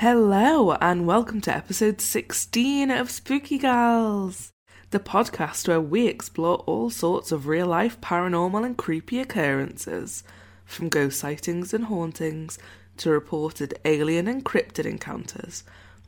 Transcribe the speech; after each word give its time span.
Hello, 0.00 0.74
and 0.74 1.08
welcome 1.08 1.40
to 1.40 1.52
episode 1.52 2.00
16 2.00 2.88
of 2.88 3.10
Spooky 3.10 3.58
Gals, 3.58 4.52
the 4.90 5.00
podcast 5.00 5.66
where 5.66 5.80
we 5.80 6.06
explore 6.06 6.58
all 6.66 6.88
sorts 6.88 7.32
of 7.32 7.48
real 7.48 7.66
life 7.66 8.00
paranormal 8.00 8.64
and 8.64 8.76
creepy 8.76 9.18
occurrences, 9.18 10.22
from 10.64 10.88
ghost 10.88 11.18
sightings 11.18 11.74
and 11.74 11.86
hauntings 11.86 12.60
to 12.98 13.10
reported 13.10 13.76
alien 13.84 14.28
and 14.28 14.44
cryptid 14.44 14.86
encounters, 14.86 15.64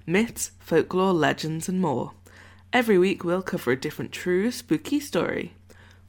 myths, 0.07 0.53
folklore, 0.61 1.13
legends, 1.13 1.69
and 1.69 1.81
more. 1.81 2.13
Every 2.73 2.97
week 2.97 3.25
we'll 3.25 3.43
cover 3.43 3.73
a 3.73 3.81
different 3.81 4.13
true 4.13 4.53
spooky 4.53 5.01
story. 5.01 5.55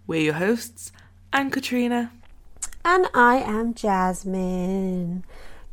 We're 0.05 0.21
your 0.21 0.33
hosts. 0.35 0.91
I'm 1.33 1.49
Katrina. 1.49 2.11
And 2.85 3.07
I 3.15 3.37
am 3.37 3.73
Jasmine. 3.73 5.23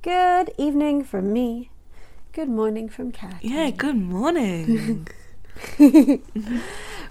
Good 0.00 0.54
evening 0.56 1.04
from 1.04 1.34
me. 1.34 1.68
Good 2.38 2.48
morning 2.48 2.88
from 2.88 3.10
Kat. 3.10 3.38
Yeah, 3.42 3.70
good 3.70 3.96
morning. 3.96 5.08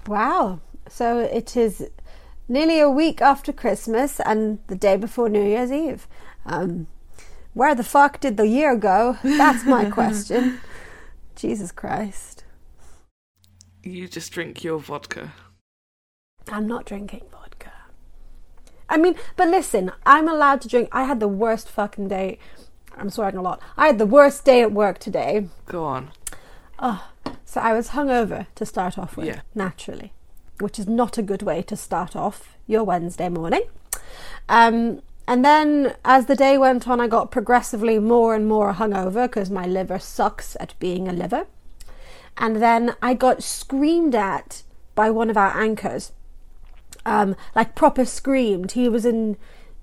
Wow. 0.06 0.60
So 0.88 1.18
it 1.18 1.54
is 1.54 1.86
nearly 2.48 2.80
a 2.80 2.88
week 2.88 3.20
after 3.20 3.52
Christmas 3.52 4.20
and 4.20 4.58
the 4.68 4.74
day 4.74 4.96
before 4.96 5.28
New 5.28 5.44
Year's 5.44 5.70
Eve. 5.70 6.08
Um, 6.46 6.86
where 7.52 7.74
the 7.74 7.84
fuck 7.84 8.20
did 8.20 8.38
the 8.38 8.46
year 8.46 8.74
go? 8.74 9.18
That's 9.22 9.66
my 9.66 9.90
question. 9.98 10.60
Jesus 11.36 11.72
Christ. 11.72 12.44
you 13.82 14.08
just 14.08 14.32
drink 14.32 14.64
your 14.64 14.78
vodka. 14.78 15.34
I'm 16.50 16.66
not 16.66 16.86
drinking 16.86 17.24
vodka. 17.30 17.72
I 18.88 18.96
mean, 18.96 19.14
but 19.36 19.48
listen, 19.48 19.92
I'm 20.06 20.26
allowed 20.26 20.62
to 20.62 20.68
drink. 20.68 20.88
I 20.90 21.04
had 21.04 21.20
the 21.20 21.28
worst 21.28 21.68
fucking 21.68 22.08
day. 22.08 22.38
I'm 22.98 23.10
swearing 23.10 23.36
a 23.36 23.42
lot. 23.42 23.60
I 23.76 23.86
had 23.86 23.98
the 23.98 24.06
worst 24.06 24.44
day 24.44 24.62
at 24.62 24.72
work 24.72 24.98
today. 24.98 25.48
Go 25.66 25.84
on. 25.84 26.10
So 27.44 27.60
I 27.60 27.72
was 27.72 27.88
hungover 27.90 28.46
to 28.56 28.66
start 28.66 28.98
off 28.98 29.16
with, 29.16 29.26
Yeah. 29.26 29.40
naturally, 29.54 30.12
which 30.60 30.78
is 30.78 30.86
not 30.86 31.16
a 31.18 31.22
good 31.22 31.42
way 31.42 31.62
to 31.62 31.76
start 31.76 32.14
off 32.14 32.56
your 32.66 32.84
Wednesday 32.84 33.28
morning. 33.28 33.62
Um, 34.48 35.00
and 35.26 35.44
then 35.44 35.94
as 36.04 36.26
the 36.26 36.36
day 36.36 36.56
went 36.58 36.86
on, 36.88 37.00
I 37.00 37.06
got 37.08 37.30
progressively 37.30 37.98
more 37.98 38.34
and 38.34 38.46
more 38.46 38.72
hungover 38.74 39.26
because 39.26 39.50
my 39.50 39.66
liver 39.66 39.98
sucks 39.98 40.56
at 40.60 40.74
being 40.78 41.08
a 41.08 41.12
liver. 41.12 41.46
And 42.36 42.56
then 42.62 42.94
I 43.02 43.14
got 43.14 43.42
screamed 43.42 44.14
at 44.14 44.62
by 44.94 45.10
one 45.10 45.28
of 45.30 45.36
our 45.36 45.56
anchors, 45.58 46.12
um, 47.04 47.34
like 47.54 47.74
proper 47.74 48.04
screamed. 48.04 48.72
He 48.72 48.88
was 48.88 49.04
in, 49.04 49.36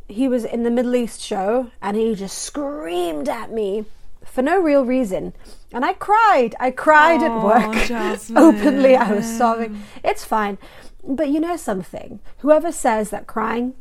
he 0.07 0.27
was 0.27 0.45
in 0.45 0.63
the 0.63 0.71
Middle 0.71 0.95
East 0.95 1.21
show, 1.21 1.71
and 1.81 1.97
he 1.97 2.15
just 2.15 2.37
screamed 2.37 3.27
at 3.29 3.51
me 3.51 3.85
for 4.23 4.41
no 4.41 4.59
real 4.61 4.85
reason. 4.85 5.33
And 5.71 5.83
I 5.85 5.93
cried. 5.93 6.55
I 6.59 6.71
cried 6.71 7.21
at 7.21 7.43
work 7.43 7.73
Jasmine. 7.87 8.37
openly. 8.37 8.95
I 8.95 9.11
was 9.13 9.25
sobbing. 9.25 9.83
It's 10.03 10.23
fine. 10.23 10.57
But 11.03 11.29
you 11.29 11.39
know 11.39 11.55
something? 11.57 12.19
Whoever 12.39 12.71
says 12.71 13.09
that 13.11 13.27
crying 13.27 13.73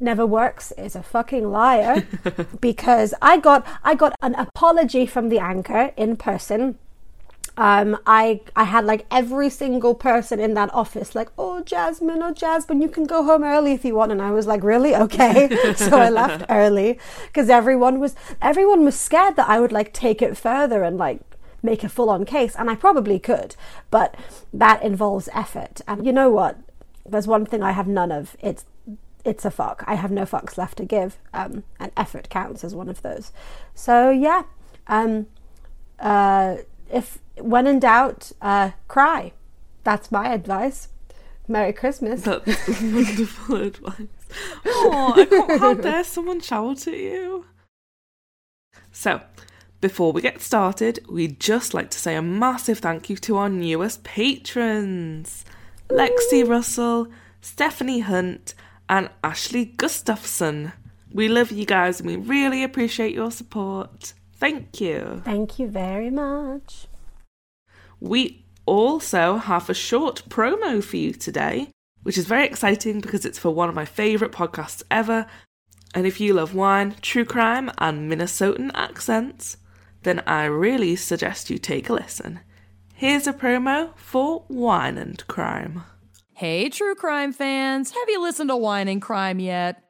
never 0.00 0.24
works 0.24 0.72
is 0.72 0.94
a 0.94 1.02
fucking 1.02 1.50
liar 1.50 2.06
because 2.60 3.14
I 3.20 3.38
got 3.38 3.66
I 3.82 3.94
got 3.94 4.14
an 4.22 4.34
apology 4.36 5.06
from 5.06 5.28
the 5.28 5.40
anchor 5.40 5.92
in 5.96 6.16
person. 6.16 6.78
Um, 7.58 7.98
I 8.06 8.40
I 8.54 8.62
had 8.62 8.84
like 8.84 9.04
every 9.10 9.50
single 9.50 9.92
person 9.92 10.38
in 10.38 10.54
that 10.54 10.72
office 10.72 11.16
like, 11.16 11.28
oh 11.36 11.60
Jasmine, 11.60 12.22
oh 12.22 12.32
Jasmine, 12.32 12.80
you 12.80 12.88
can 12.88 13.04
go 13.04 13.24
home 13.24 13.42
early 13.42 13.72
if 13.72 13.84
you 13.84 13.96
want, 13.96 14.12
and 14.12 14.22
I 14.22 14.30
was 14.30 14.46
like, 14.46 14.62
really, 14.62 14.94
okay. 14.94 15.48
so 15.76 15.98
I 15.98 16.08
left 16.08 16.44
early 16.48 17.00
because 17.26 17.50
everyone 17.50 17.98
was 17.98 18.14
everyone 18.40 18.84
was 18.84 18.98
scared 18.98 19.34
that 19.34 19.48
I 19.48 19.58
would 19.58 19.72
like 19.72 19.92
take 19.92 20.22
it 20.22 20.36
further 20.36 20.84
and 20.84 20.96
like 20.98 21.20
make 21.60 21.82
a 21.82 21.88
full 21.88 22.10
on 22.10 22.24
case, 22.24 22.54
and 22.54 22.70
I 22.70 22.76
probably 22.76 23.18
could, 23.18 23.56
but 23.90 24.14
that 24.52 24.80
involves 24.84 25.28
effort. 25.34 25.80
And 25.88 26.06
you 26.06 26.12
know 26.12 26.30
what? 26.30 26.58
There's 27.04 27.26
one 27.26 27.44
thing 27.44 27.64
I 27.64 27.72
have 27.72 27.88
none 27.88 28.12
of. 28.12 28.36
It's 28.38 28.66
it's 29.24 29.44
a 29.44 29.50
fuck. 29.50 29.82
I 29.88 29.96
have 29.96 30.12
no 30.12 30.22
fucks 30.22 30.56
left 30.56 30.78
to 30.78 30.84
give, 30.84 31.18
um, 31.34 31.64
and 31.80 31.90
effort 31.96 32.30
counts 32.30 32.62
as 32.62 32.72
one 32.72 32.88
of 32.88 33.02
those. 33.02 33.32
So 33.74 34.10
yeah, 34.10 34.44
um, 34.86 35.26
uh, 35.98 36.58
if 36.90 37.18
when 37.40 37.66
in 37.66 37.80
doubt, 37.80 38.32
uh, 38.40 38.70
cry. 38.88 39.32
That's 39.84 40.10
my 40.10 40.32
advice. 40.32 40.88
Merry 41.46 41.72
Christmas. 41.72 42.22
That's 42.22 42.46
wonderful 42.82 43.56
advice. 43.56 44.06
Oh, 44.66 45.14
I 45.16 45.24
can't, 45.24 45.58
how 45.58 45.72
dare 45.72 46.04
someone 46.04 46.40
shout 46.40 46.86
at 46.86 46.98
you? 46.98 47.46
So, 48.92 49.22
before 49.80 50.12
we 50.12 50.20
get 50.20 50.42
started, 50.42 50.98
we'd 51.08 51.40
just 51.40 51.72
like 51.72 51.88
to 51.92 51.98
say 51.98 52.14
a 52.14 52.20
massive 52.20 52.80
thank 52.80 53.08
you 53.08 53.16
to 53.16 53.38
our 53.38 53.48
newest 53.48 54.04
patrons 54.04 55.46
Lexi 55.88 56.46
Russell, 56.46 57.08
Stephanie 57.40 58.00
Hunt, 58.00 58.54
and 58.88 59.08
Ashley 59.24 59.64
Gustafson. 59.64 60.72
We 61.10 61.28
love 61.28 61.50
you 61.50 61.64
guys 61.64 62.00
and 62.00 62.08
we 62.08 62.16
really 62.16 62.62
appreciate 62.62 63.14
your 63.14 63.30
support. 63.30 64.12
Thank 64.38 64.80
you. 64.80 65.22
Thank 65.24 65.58
you 65.58 65.68
very 65.68 66.10
much. 66.10 66.86
We 68.00 68.44
also 68.66 69.36
have 69.36 69.68
a 69.68 69.74
short 69.74 70.22
promo 70.28 70.82
for 70.82 70.96
you 70.96 71.12
today, 71.12 71.70
which 72.02 72.16
is 72.16 72.26
very 72.26 72.46
exciting 72.46 73.00
because 73.00 73.24
it's 73.24 73.38
for 73.38 73.50
one 73.50 73.68
of 73.68 73.74
my 73.74 73.84
favourite 73.84 74.32
podcasts 74.32 74.82
ever. 74.90 75.26
And 75.94 76.06
if 76.06 76.20
you 76.20 76.34
love 76.34 76.54
wine, 76.54 76.94
true 77.00 77.24
crime, 77.24 77.70
and 77.78 78.10
Minnesotan 78.10 78.70
accents, 78.74 79.56
then 80.02 80.22
I 80.26 80.44
really 80.44 80.94
suggest 80.96 81.50
you 81.50 81.58
take 81.58 81.88
a 81.88 81.94
listen. 81.94 82.40
Here's 82.94 83.26
a 83.26 83.32
promo 83.32 83.96
for 83.96 84.44
Wine 84.48 84.98
and 84.98 85.26
Crime. 85.26 85.82
Hey, 86.34 86.68
true 86.68 86.94
crime 86.94 87.32
fans, 87.32 87.90
have 87.90 88.08
you 88.08 88.22
listened 88.22 88.50
to 88.50 88.56
Wine 88.56 88.86
and 88.86 89.02
Crime 89.02 89.40
yet? 89.40 89.82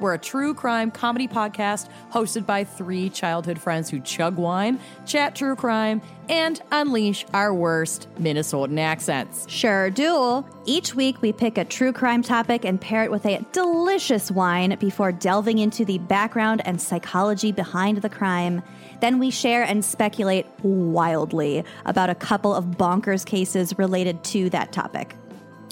We're 0.00 0.14
a 0.14 0.18
true 0.18 0.54
crime 0.54 0.90
comedy 0.90 1.26
podcast 1.26 1.88
hosted 2.12 2.46
by 2.46 2.64
three 2.64 3.10
childhood 3.10 3.58
friends 3.58 3.90
who 3.90 4.00
chug 4.00 4.36
wine, 4.36 4.78
chat 5.06 5.34
true 5.34 5.56
crime, 5.56 6.00
and 6.28 6.60
unleash 6.70 7.24
our 7.34 7.52
worst 7.52 8.06
Minnesotan 8.20 8.78
accents. 8.78 9.48
Sure 9.48 9.90
do. 9.90 10.44
Each 10.66 10.94
week, 10.94 11.20
we 11.20 11.32
pick 11.32 11.58
a 11.58 11.64
true 11.64 11.92
crime 11.92 12.22
topic 12.22 12.64
and 12.64 12.80
pair 12.80 13.02
it 13.02 13.10
with 13.10 13.26
a 13.26 13.44
delicious 13.52 14.30
wine 14.30 14.76
before 14.78 15.10
delving 15.10 15.58
into 15.58 15.84
the 15.84 15.98
background 15.98 16.62
and 16.64 16.80
psychology 16.80 17.50
behind 17.50 18.02
the 18.02 18.08
crime. 18.08 18.62
Then 19.00 19.18
we 19.18 19.30
share 19.30 19.62
and 19.62 19.84
speculate 19.84 20.46
wildly 20.62 21.64
about 21.84 22.10
a 22.10 22.14
couple 22.14 22.54
of 22.54 22.64
bonkers 22.64 23.24
cases 23.24 23.76
related 23.78 24.22
to 24.24 24.50
that 24.50 24.72
topic. 24.72 25.16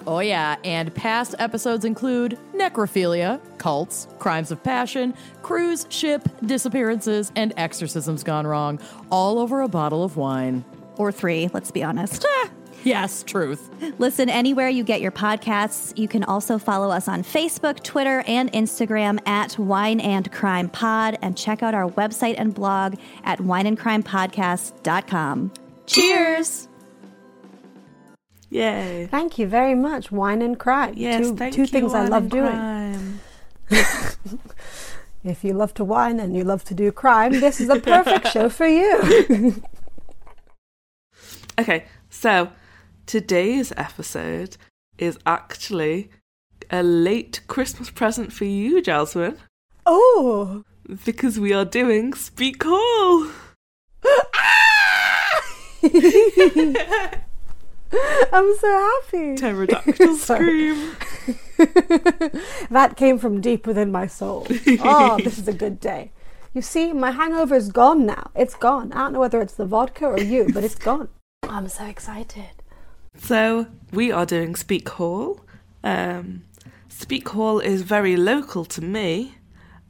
Oh, 0.07 0.21
yeah, 0.21 0.55
and 0.63 0.95
past 0.95 1.35
episodes 1.41 1.85
include 1.85 2.39
necrophilia, 2.55 3.41
cults, 3.59 4.07
crimes 4.21 4.53
of 4.53 4.63
passion, 4.63 5.15
cruise 5.43 5.85
ship 5.89 6.29
disappearances, 6.45 7.33
and 7.35 7.53
exorcisms 7.57 8.23
gone 8.23 8.47
wrong, 8.47 8.79
all 9.11 9.41
over 9.41 9.63
a 9.63 9.69
bottle 9.69 10.05
of 10.05 10.17
wine. 10.17 10.65
Or 10.97 11.11
three, 11.11 11.49
let's 11.53 11.71
be 11.71 11.83
honest. 11.83 12.25
Yes, 12.85 13.23
truth. 13.25 13.71
Listen 13.99 14.29
anywhere 14.31 14.69
you 14.69 14.85
get 14.85 15.01
your 15.01 15.11
podcasts. 15.11 15.99
You 15.99 16.07
can 16.07 16.23
also 16.23 16.57
follow 16.57 16.93
us 16.93 17.09
on 17.09 17.25
Facebook, 17.25 17.83
Twitter, 17.83 18.23
and 18.29 18.53
Instagram 18.53 19.19
at 19.27 19.59
Wine 19.59 19.99
and 19.99 20.31
Crime 20.31 20.69
Pod, 20.69 21.19
and 21.21 21.37
check 21.37 21.65
out 21.65 21.75
our 21.75 21.91
website 21.91 22.37
and 22.39 22.55
blog 22.55 22.95
at 23.25 23.41
wineandcrimepodcast.com. 23.41 25.53
Cheers! 25.87 26.69
Yay. 28.57 29.07
Thank 29.11 29.39
you 29.39 29.47
very 29.47 29.75
much. 29.75 30.11
Wine 30.11 30.43
and 30.43 30.59
crime. 30.59 30.95
Yes, 30.97 31.31
two, 31.31 31.51
two 31.51 31.67
things 31.67 31.95
I 31.95 32.07
love 32.07 32.29
doing. 32.29 33.21
If 35.27 35.43
you 35.43 35.55
love 35.55 35.75
to 35.75 35.85
wine 35.85 36.21
and 36.21 36.37
you 36.37 36.45
love 36.45 36.63
to 36.65 36.75
do 36.75 36.93
crime, 36.93 37.33
this 37.41 37.61
is 37.61 37.67
the 37.67 37.81
perfect 37.81 38.29
show 38.33 38.49
for 38.49 38.67
you. 38.67 39.63
Okay, 41.59 41.87
so 42.11 42.51
today's 43.07 43.73
episode 43.79 44.59
is 44.99 45.19
actually 45.25 46.11
a 46.71 46.83
late 46.83 47.41
Christmas 47.47 47.89
present 47.89 48.31
for 48.31 48.45
you, 48.45 48.83
Jasmine, 48.83 49.39
oh. 49.87 50.65
because 51.07 51.41
we 51.41 51.55
are 51.55 51.65
doing 51.65 52.13
Speke 52.13 52.63
Hall. 52.63 53.31
I'm 58.33 58.57
so 58.57 59.01
happy. 59.03 59.37
Pterodactyl 59.37 60.17
scream. 60.17 60.97
that 62.71 62.95
came 62.97 63.19
from 63.19 63.41
deep 63.41 63.67
within 63.67 63.93
my 63.93 64.07
soul. 64.07 64.47
Oh, 64.81 65.19
this 65.23 65.39
is 65.39 65.49
a 65.49 65.53
good 65.53 65.81
day. 65.81 66.13
You 66.53 66.63
see, 66.63 66.93
my 66.93 67.11
hangover 67.11 67.55
is 67.55 67.71
gone 67.71 68.07
now. 68.07 68.31
It's 68.35 68.55
gone. 68.55 68.93
I 68.93 68.99
don't 68.99 69.13
know 69.13 69.21
whether 69.21 69.41
it's 69.41 69.55
the 69.55 69.67
vodka 69.67 70.07
or 70.07 70.19
you, 70.19 70.49
but 70.53 70.65
it's 70.65 70.75
gone. 70.75 71.09
I'm 71.43 71.69
so 71.69 71.85
excited. 71.85 72.51
So 73.19 73.67
we 73.93 74.11
are 74.11 74.27
doing 74.27 74.55
Speke 74.55 74.89
Hall. 74.89 75.41
Um, 75.85 76.45
Speke 76.89 77.29
Hall 77.29 77.61
is 77.61 77.83
very 77.83 78.17
local 78.17 78.65
to 78.65 78.83
me, 78.83 79.35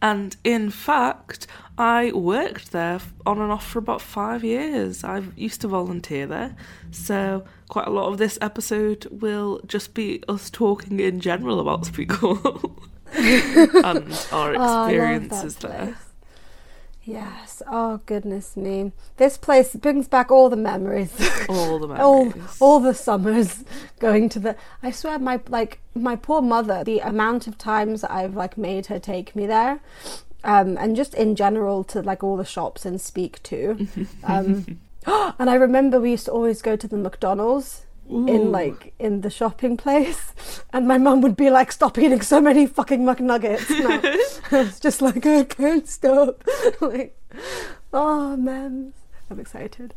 And 0.02 0.36
in 0.44 0.70
fact, 0.70 1.46
I 1.78 2.12
worked 2.12 2.72
there 2.72 3.00
on 3.24 3.40
and 3.40 3.52
off 3.52 3.66
for 3.66 3.78
about 3.78 4.00
five 4.02 4.42
years. 4.44 5.04
I 5.04 5.22
used 5.36 5.60
to 5.62 5.68
volunteer 5.68 6.26
there. 6.26 6.56
So, 6.90 7.44
quite 7.68 7.86
a 7.86 7.90
lot 7.90 8.08
of 8.08 8.18
this 8.18 8.38
episode 8.40 9.06
will 9.10 9.60
just 9.66 9.94
be 9.94 10.22
us 10.28 10.50
talking 10.50 11.00
in 11.00 11.20
general 11.20 11.60
about 11.60 11.88
Hall 11.88 12.76
and 13.12 14.26
our 14.32 14.54
experiences 14.54 15.56
oh, 15.64 15.68
there. 15.68 15.96
Yes. 17.06 17.62
Oh 17.68 18.00
goodness 18.06 18.56
me. 18.56 18.90
This 19.16 19.38
place 19.38 19.76
brings 19.76 20.08
back 20.08 20.30
all 20.32 20.50
the 20.50 20.56
memories. 20.56 21.12
All 21.48 21.78
the 21.78 21.94
all, 22.02 22.24
memories. 22.24 22.56
all 22.58 22.80
the 22.80 22.94
summers 22.94 23.64
going 24.00 24.28
to 24.30 24.40
the 24.40 24.56
I 24.82 24.90
swear 24.90 25.20
my 25.20 25.40
like 25.46 25.78
my 25.94 26.16
poor 26.16 26.42
mother, 26.42 26.82
the 26.82 26.98
amount 26.98 27.46
of 27.46 27.56
times 27.56 28.02
I've 28.02 28.34
like 28.34 28.58
made 28.58 28.86
her 28.86 28.98
take 28.98 29.36
me 29.36 29.46
there. 29.46 29.78
Um, 30.42 30.76
and 30.78 30.96
just 30.96 31.14
in 31.14 31.36
general 31.36 31.84
to 31.84 32.02
like 32.02 32.24
all 32.24 32.36
the 32.36 32.44
shops 32.44 32.84
and 32.84 33.00
speak 33.00 33.40
to. 33.44 33.86
Um, 34.24 34.80
and 35.38 35.48
I 35.48 35.54
remember 35.54 36.00
we 36.00 36.10
used 36.10 36.24
to 36.26 36.32
always 36.32 36.62
go 36.62 36.76
to 36.76 36.88
the 36.88 36.96
McDonald's 36.96 37.86
Ooh. 38.10 38.26
in 38.26 38.52
like 38.52 38.92
in 38.98 39.20
the 39.20 39.30
shopping 39.30 39.76
place 39.76 40.32
and 40.72 40.86
my 40.86 40.98
mum 40.98 41.20
would 41.22 41.36
be 41.36 41.50
like 41.50 41.72
stop 41.72 41.98
eating 41.98 42.20
so 42.20 42.40
many 42.40 42.66
fucking 42.66 43.02
McNuggets 43.02 43.68
no. 43.70 44.58
it's 44.60 44.80
just 44.80 45.02
like 45.02 45.24
I 45.26 45.44
can't 45.44 45.88
stop 45.88 46.44
like 46.80 47.18
oh 47.92 48.36
man 48.36 48.92
I'm 49.30 49.40
excited 49.40 49.94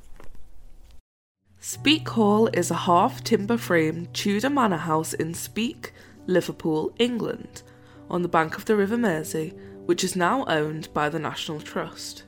Speke 1.59 2.07
Hall 2.09 2.47
is 2.53 2.71
a 2.71 2.75
half 2.75 3.23
timber 3.23 3.57
framed 3.57 4.13
Tudor 4.13 4.49
manor 4.49 4.77
house 4.77 5.13
in 5.13 5.33
Speke, 5.33 5.91
Liverpool, 6.25 6.93
England, 6.99 7.63
on 8.09 8.21
the 8.21 8.29
bank 8.29 8.57
of 8.57 8.63
the 8.63 8.77
River 8.77 8.97
Mersey, 8.97 9.53
which 9.85 10.01
is 10.01 10.15
now 10.15 10.45
owned 10.45 10.87
by 10.93 11.09
the 11.09 11.19
National 11.19 11.59
Trust. 11.59 12.23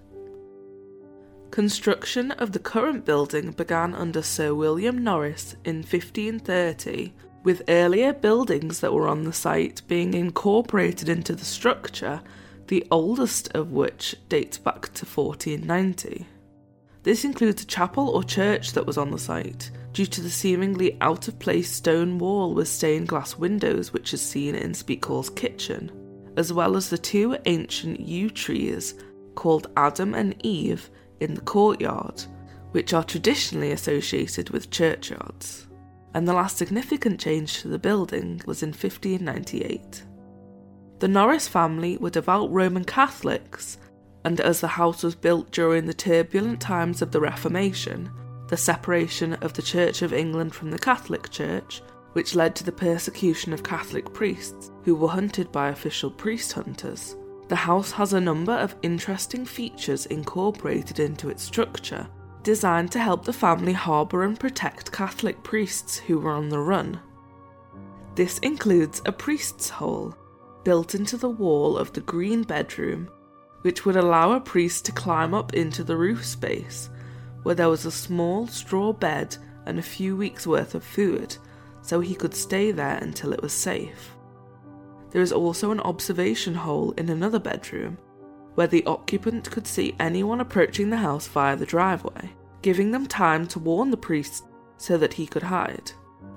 Construction 1.51 2.31
of 2.31 2.53
the 2.53 2.59
current 2.59 3.03
building 3.03 3.51
began 3.51 3.93
under 3.93 4.21
Sir 4.21 4.53
William 4.53 5.03
Norris 5.03 5.57
in 5.65 5.79
1530, 5.79 7.13
with 7.43 7.63
earlier 7.67 8.13
buildings 8.13 8.79
that 8.79 8.93
were 8.93 9.09
on 9.09 9.25
the 9.25 9.33
site 9.33 9.81
being 9.89 10.13
incorporated 10.13 11.09
into 11.09 11.35
the 11.35 11.43
structure, 11.43 12.21
the 12.67 12.87
oldest 12.89 13.49
of 13.49 13.73
which 13.73 14.15
dates 14.29 14.57
back 14.57 14.93
to 14.93 15.05
1490. 15.05 16.25
This 17.03 17.25
includes 17.25 17.63
a 17.63 17.65
chapel 17.65 18.07
or 18.07 18.23
church 18.23 18.71
that 18.71 18.85
was 18.85 18.97
on 18.97 19.11
the 19.11 19.19
site, 19.19 19.71
due 19.91 20.05
to 20.05 20.21
the 20.21 20.29
seemingly 20.29 20.97
out 21.01 21.27
of 21.27 21.37
place 21.37 21.69
stone 21.69 22.17
wall 22.17 22.53
with 22.53 22.69
stained 22.69 23.09
glass 23.09 23.35
windows 23.35 23.91
which 23.91 24.13
is 24.13 24.21
seen 24.21 24.55
in 24.55 24.73
Speke 24.73 25.03
Hall's 25.03 25.29
kitchen, 25.29 25.91
as 26.37 26.53
well 26.53 26.77
as 26.77 26.89
the 26.89 26.97
two 26.97 27.35
ancient 27.43 27.99
yew 27.99 28.29
trees 28.29 28.93
called 29.35 29.69
Adam 29.75 30.13
and 30.13 30.33
Eve 30.45 30.89
in 31.21 31.35
the 31.35 31.41
courtyard, 31.41 32.23
which 32.71 32.93
are 32.93 33.03
traditionally 33.03 33.71
associated 33.71 34.49
with 34.49 34.71
churchyards. 34.71 35.67
And 36.13 36.27
the 36.27 36.33
last 36.33 36.57
significant 36.57 37.19
change 37.19 37.61
to 37.61 37.69
the 37.69 37.79
building 37.79 38.41
was 38.45 38.63
in 38.63 38.69
1598. 38.69 40.03
The 40.99 41.07
Norris 41.07 41.47
family 41.47 41.97
were 41.97 42.09
devout 42.09 42.51
Roman 42.51 42.83
Catholics, 42.83 43.77
and 44.25 44.39
as 44.39 44.59
the 44.59 44.67
house 44.67 45.03
was 45.03 45.15
built 45.15 45.51
during 45.51 45.85
the 45.85 45.93
turbulent 45.93 46.59
times 46.59 47.01
of 47.01 47.11
the 47.11 47.21
Reformation, 47.21 48.11
the 48.49 48.57
separation 48.57 49.33
of 49.35 49.53
the 49.53 49.61
Church 49.61 50.01
of 50.01 50.13
England 50.13 50.53
from 50.53 50.69
the 50.69 50.77
Catholic 50.77 51.29
Church, 51.29 51.81
which 52.13 52.35
led 52.35 52.55
to 52.55 52.63
the 52.63 52.71
persecution 52.71 53.53
of 53.53 53.63
Catholic 53.63 54.13
priests 54.13 54.69
who 54.83 54.93
were 54.93 55.07
hunted 55.07 55.51
by 55.51 55.69
official 55.69 56.11
priest 56.11 56.51
hunters, 56.51 57.15
the 57.51 57.55
house 57.57 57.91
has 57.91 58.13
a 58.13 58.21
number 58.21 58.53
of 58.53 58.77
interesting 58.81 59.43
features 59.43 60.05
incorporated 60.05 61.01
into 61.01 61.27
its 61.27 61.43
structure, 61.43 62.07
designed 62.43 62.89
to 62.89 62.97
help 62.97 63.25
the 63.25 63.33
family 63.33 63.73
harbour 63.73 64.23
and 64.23 64.39
protect 64.39 64.93
Catholic 64.93 65.43
priests 65.43 65.97
who 65.97 66.17
were 66.17 66.31
on 66.31 66.47
the 66.47 66.57
run. 66.57 66.97
This 68.15 68.39
includes 68.39 69.01
a 69.05 69.11
priest's 69.11 69.69
hole, 69.69 70.15
built 70.63 70.95
into 70.95 71.17
the 71.17 71.29
wall 71.29 71.77
of 71.77 71.91
the 71.91 71.99
green 71.99 72.43
bedroom, 72.43 73.09
which 73.63 73.85
would 73.85 73.97
allow 73.97 74.31
a 74.31 74.39
priest 74.39 74.85
to 74.85 74.93
climb 74.93 75.33
up 75.33 75.53
into 75.53 75.83
the 75.83 75.97
roof 75.97 76.25
space, 76.25 76.89
where 77.43 77.55
there 77.55 77.67
was 77.67 77.85
a 77.85 77.91
small 77.91 78.47
straw 78.47 78.93
bed 78.93 79.35
and 79.65 79.77
a 79.77 79.83
few 79.83 80.15
weeks' 80.15 80.47
worth 80.47 80.73
of 80.73 80.85
food, 80.85 81.35
so 81.81 81.99
he 81.99 82.15
could 82.15 82.33
stay 82.33 82.71
there 82.71 82.97
until 83.01 83.33
it 83.33 83.41
was 83.41 83.51
safe. 83.51 84.15
There 85.11 85.21
is 85.21 85.31
also 85.31 85.71
an 85.71 85.81
observation 85.81 86.55
hole 86.55 86.91
in 86.91 87.09
another 87.09 87.39
bedroom, 87.39 87.97
where 88.55 88.67
the 88.67 88.85
occupant 88.85 89.49
could 89.51 89.67
see 89.67 89.95
anyone 89.99 90.41
approaching 90.41 90.89
the 90.89 90.97
house 90.97 91.27
via 91.27 91.55
the 91.55 91.65
driveway, 91.65 92.31
giving 92.61 92.91
them 92.91 93.05
time 93.05 93.47
to 93.47 93.59
warn 93.59 93.91
the 93.91 93.97
priest 93.97 94.45
so 94.77 94.97
that 94.97 95.13
he 95.13 95.27
could 95.27 95.43
hide, 95.43 95.91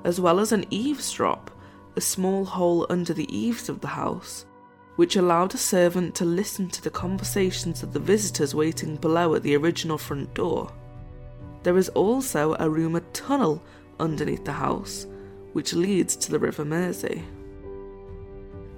as 0.04 0.20
well 0.20 0.40
as 0.40 0.52
an 0.52 0.64
eavesdrop, 0.70 1.50
a 1.96 2.00
small 2.00 2.44
hole 2.44 2.86
under 2.90 3.14
the 3.14 3.32
eaves 3.36 3.68
of 3.68 3.80
the 3.80 3.88
house, 3.88 4.46
which 4.96 5.16
allowed 5.16 5.54
a 5.54 5.58
servant 5.58 6.14
to 6.14 6.24
listen 6.24 6.68
to 6.68 6.82
the 6.82 6.90
conversations 6.90 7.82
of 7.82 7.92
the 7.92 8.00
visitors 8.00 8.54
waiting 8.54 8.96
below 8.96 9.34
at 9.34 9.42
the 9.42 9.56
original 9.56 9.98
front 9.98 10.32
door. 10.34 10.72
There 11.62 11.78
is 11.78 11.88
also 11.90 12.54
a 12.58 12.68
rumoured 12.68 13.12
tunnel 13.14 13.62
underneath 13.98 14.44
the 14.44 14.52
house, 14.52 15.06
which 15.52 15.72
leads 15.72 16.16
to 16.16 16.30
the 16.30 16.38
River 16.38 16.64
Mersey. 16.64 17.24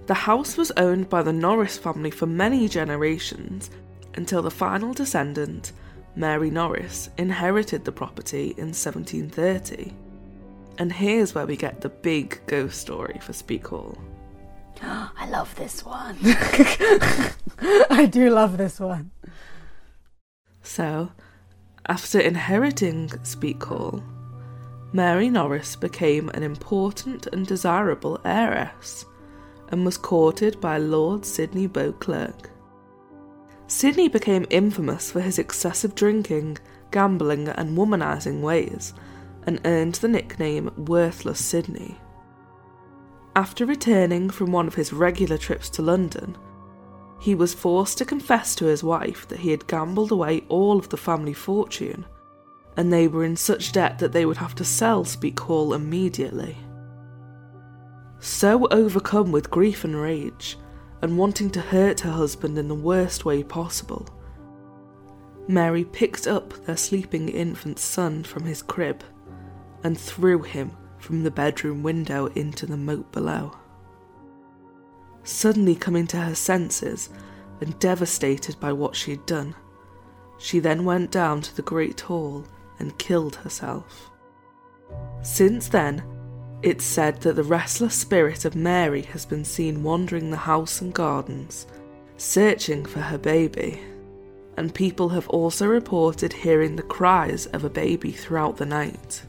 The 0.06 0.14
house 0.14 0.56
was 0.56 0.70
owned 0.76 1.08
by 1.08 1.22
the 1.22 1.32
Norris 1.32 1.76
family 1.76 2.12
for 2.12 2.26
many 2.26 2.68
generations 2.68 3.70
until 4.14 4.40
the 4.40 4.52
final 4.52 4.92
descendant, 4.92 5.72
Mary 6.14 6.48
Norris, 6.48 7.10
inherited 7.18 7.84
the 7.84 7.90
property 7.90 8.54
in 8.56 8.68
1730. 8.68 9.92
And 10.78 10.92
here's 10.92 11.34
where 11.34 11.46
we 11.46 11.56
get 11.56 11.80
the 11.80 11.88
big 11.88 12.40
ghost 12.46 12.80
story 12.80 13.18
for 13.20 13.32
Speke 13.32 13.66
Hall. 13.66 13.98
I 14.82 15.28
love 15.28 15.52
this 15.56 15.84
one 15.84 16.18
I 17.90 18.06
do 18.10 18.28
love 18.30 18.58
this 18.58 18.78
one 18.78 19.10
So, 20.62 21.10
after 21.88 22.20
inheriting 22.20 23.10
Speke 23.24 23.64
Hall, 23.64 24.02
Mary 24.92 25.30
Norris 25.30 25.74
became 25.74 26.28
an 26.28 26.42
important 26.42 27.26
and 27.28 27.44
desirable 27.46 28.20
heiress 28.24 29.06
and 29.68 29.84
was 29.84 29.96
courted 29.96 30.60
by 30.60 30.78
Lord 30.78 31.24
Sidney 31.24 31.66
Beauclerk. 31.66 32.50
Sidney 33.66 34.08
became 34.08 34.46
infamous 34.48 35.10
for 35.10 35.20
his 35.20 35.38
excessive 35.38 35.94
drinking, 35.94 36.58
gambling, 36.90 37.48
and 37.48 37.76
womanizing 37.76 38.40
ways, 38.40 38.94
and 39.44 39.60
earned 39.64 39.96
the 39.96 40.08
nickname 40.08 40.70
Worthless 40.76 41.44
Sidney. 41.44 41.98
After 43.34 43.66
returning 43.66 44.30
from 44.30 44.52
one 44.52 44.66
of 44.66 44.74
his 44.74 44.92
regular 44.92 45.36
trips 45.36 45.68
to 45.70 45.82
London, 45.82 46.38
he 47.18 47.34
was 47.34 47.54
forced 47.54 47.98
to 47.98 48.04
confess 48.04 48.54
to 48.54 48.66
his 48.66 48.84
wife 48.84 49.26
that 49.28 49.40
he 49.40 49.50
had 49.50 49.66
gambled 49.66 50.12
away 50.12 50.44
all 50.48 50.78
of 50.78 50.88
the 50.88 50.96
family 50.96 51.32
fortune, 51.32 52.06
and 52.76 52.92
they 52.92 53.08
were 53.08 53.24
in 53.24 53.36
such 53.36 53.72
debt 53.72 53.98
that 53.98 54.12
they 54.12 54.26
would 54.26 54.36
have 54.36 54.54
to 54.54 54.64
sell 54.64 55.04
Speke 55.04 55.40
Hall 55.40 55.74
immediately. 55.74 56.56
So 58.20 58.66
overcome 58.70 59.32
with 59.32 59.50
grief 59.50 59.84
and 59.84 60.00
rage, 60.00 60.58
and 61.02 61.18
wanting 61.18 61.50
to 61.50 61.60
hurt 61.60 62.00
her 62.00 62.10
husband 62.10 62.58
in 62.58 62.68
the 62.68 62.74
worst 62.74 63.24
way 63.24 63.42
possible, 63.42 64.08
Mary 65.48 65.84
picked 65.84 66.26
up 66.26 66.52
their 66.64 66.76
sleeping 66.76 67.28
infant 67.28 67.78
son 67.78 68.24
from 68.24 68.44
his 68.44 68.62
crib 68.62 69.04
and 69.84 69.98
threw 69.98 70.42
him 70.42 70.72
from 70.98 71.22
the 71.22 71.30
bedroom 71.30 71.82
window 71.82 72.26
into 72.28 72.66
the 72.66 72.76
moat 72.76 73.12
below. 73.12 73.56
Suddenly 75.22 75.76
coming 75.76 76.06
to 76.08 76.16
her 76.16 76.34
senses 76.34 77.10
and 77.60 77.78
devastated 77.78 78.58
by 78.58 78.72
what 78.72 78.96
she 78.96 79.12
had 79.12 79.26
done, 79.26 79.54
she 80.38 80.58
then 80.58 80.84
went 80.84 81.10
down 81.10 81.42
to 81.42 81.54
the 81.54 81.62
great 81.62 82.00
hall 82.00 82.44
and 82.78 82.98
killed 82.98 83.36
herself. 83.36 84.10
Since 85.22 85.68
then, 85.68 86.02
it's 86.66 86.84
said 86.84 87.20
that 87.20 87.36
the 87.36 87.44
restless 87.44 87.94
spirit 87.94 88.44
of 88.44 88.56
Mary 88.56 89.02
has 89.02 89.24
been 89.24 89.44
seen 89.44 89.84
wandering 89.84 90.32
the 90.32 90.36
house 90.36 90.80
and 90.80 90.92
gardens, 90.92 91.64
searching 92.16 92.84
for 92.84 92.98
her 92.98 93.18
baby, 93.18 93.80
and 94.56 94.74
people 94.74 95.08
have 95.10 95.28
also 95.28 95.68
reported 95.68 96.32
hearing 96.32 96.74
the 96.74 96.82
cries 96.82 97.46
of 97.46 97.62
a 97.62 97.70
baby 97.70 98.10
throughout 98.10 98.56
the 98.56 98.66
night. 98.66 99.22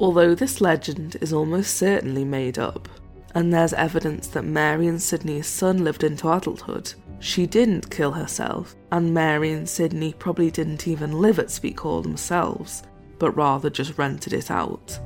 Although 0.00 0.34
this 0.34 0.60
legend 0.60 1.14
is 1.20 1.32
almost 1.32 1.76
certainly 1.76 2.24
made 2.24 2.58
up, 2.58 2.88
and 3.32 3.54
there's 3.54 3.74
evidence 3.74 4.26
that 4.28 4.44
Mary 4.44 4.88
and 4.88 5.00
Sidney's 5.00 5.46
son 5.46 5.84
lived 5.84 6.02
into 6.02 6.32
adulthood, 6.32 6.94
she 7.20 7.46
didn't 7.46 7.92
kill 7.92 8.10
herself, 8.10 8.74
and 8.90 9.14
Mary 9.14 9.52
and 9.52 9.68
Sidney 9.68 10.14
probably 10.18 10.50
didn't 10.50 10.88
even 10.88 11.12
live 11.12 11.38
at 11.38 11.52
Speke 11.52 11.78
Hall 11.78 12.02
themselves, 12.02 12.82
but 13.20 13.36
rather 13.36 13.70
just 13.70 13.96
rented 13.98 14.32
it 14.32 14.50
out. 14.50 14.98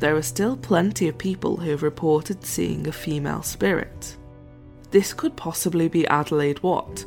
There 0.00 0.16
are 0.16 0.22
still 0.22 0.56
plenty 0.56 1.08
of 1.08 1.16
people 1.18 1.56
who 1.56 1.70
have 1.70 1.82
reported 1.82 2.44
seeing 2.44 2.86
a 2.86 2.92
female 2.92 3.42
spirit. 3.42 4.16
this 4.90 5.12
could 5.12 5.34
possibly 5.36 5.88
be 5.88 6.06
Adelaide 6.06 6.62
Watt, 6.62 7.04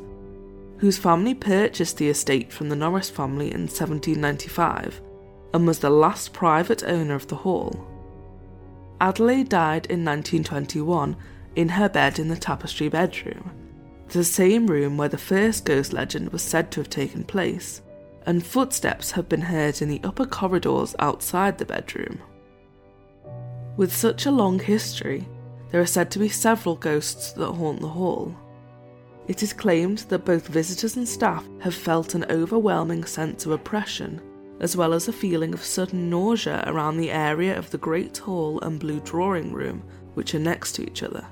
whose 0.77 0.97
family 0.97 1.33
purchased 1.33 1.97
the 1.97 2.09
estate 2.09 2.51
from 2.51 2.67
the 2.67 2.75
Norris 2.75 3.09
family 3.09 3.47
in 3.47 3.61
1795 3.61 4.99
and 5.53 5.65
was 5.65 5.79
the 5.79 5.89
last 5.89 6.33
private 6.33 6.83
owner 6.83 7.15
of 7.15 7.27
the 7.27 7.35
hall. 7.35 7.87
Adelaide 8.99 9.47
died 9.47 9.85
in 9.85 10.03
1921 10.03 11.15
in 11.55 11.69
her 11.69 11.87
bed 11.87 12.19
in 12.19 12.27
the 12.27 12.35
tapestry 12.35 12.89
bedroom, 12.89 13.51
the 14.09 14.23
same 14.23 14.67
room 14.67 14.97
where 14.97 15.09
the 15.09 15.17
first 15.17 15.63
ghost 15.65 15.93
legend 15.93 16.29
was 16.33 16.41
said 16.41 16.69
to 16.71 16.81
have 16.81 16.89
taken 16.89 17.23
place, 17.23 17.81
and 18.25 18.45
footsteps 18.45 19.11
have 19.11 19.29
been 19.29 19.41
heard 19.41 19.81
in 19.81 19.87
the 19.87 20.01
upper 20.03 20.25
corridors 20.25 20.93
outside 20.99 21.57
the 21.57 21.65
bedroom. 21.65 22.19
With 23.77 23.95
such 23.95 24.25
a 24.25 24.31
long 24.31 24.57
history, 24.57 25.27
there 25.69 25.79
are 25.79 25.85
said 25.85 26.09
to 26.11 26.19
be 26.19 26.29
several 26.29 26.75
ghosts 26.75 27.31
that 27.33 27.51
haunt 27.51 27.79
the 27.79 27.87
hall. 27.87 28.35
It 29.27 29.43
is 29.43 29.53
claimed 29.53 29.99
that 30.09 30.25
both 30.25 30.47
visitors 30.47 30.97
and 30.97 31.07
staff 31.07 31.45
have 31.59 31.75
felt 31.75 32.15
an 32.15 32.25
overwhelming 32.31 33.03
sense 33.03 33.45
of 33.45 33.51
oppression, 33.51 34.19
as 34.61 34.75
well 34.75 34.93
as 34.93 35.07
a 35.07 35.13
feeling 35.13 35.53
of 35.53 35.63
sudden 35.63 36.09
nausea 36.09 36.63
around 36.65 36.97
the 36.97 37.11
area 37.11 37.55
of 37.55 37.69
the 37.69 37.77
Great 37.77 38.17
Hall 38.17 38.59
and 38.61 38.79
Blue 38.79 38.99
Drawing 39.01 39.53
Room, 39.53 39.83
which 40.15 40.33
are 40.33 40.39
next 40.39 40.71
to 40.73 40.83
each 40.83 41.03
other. 41.03 41.25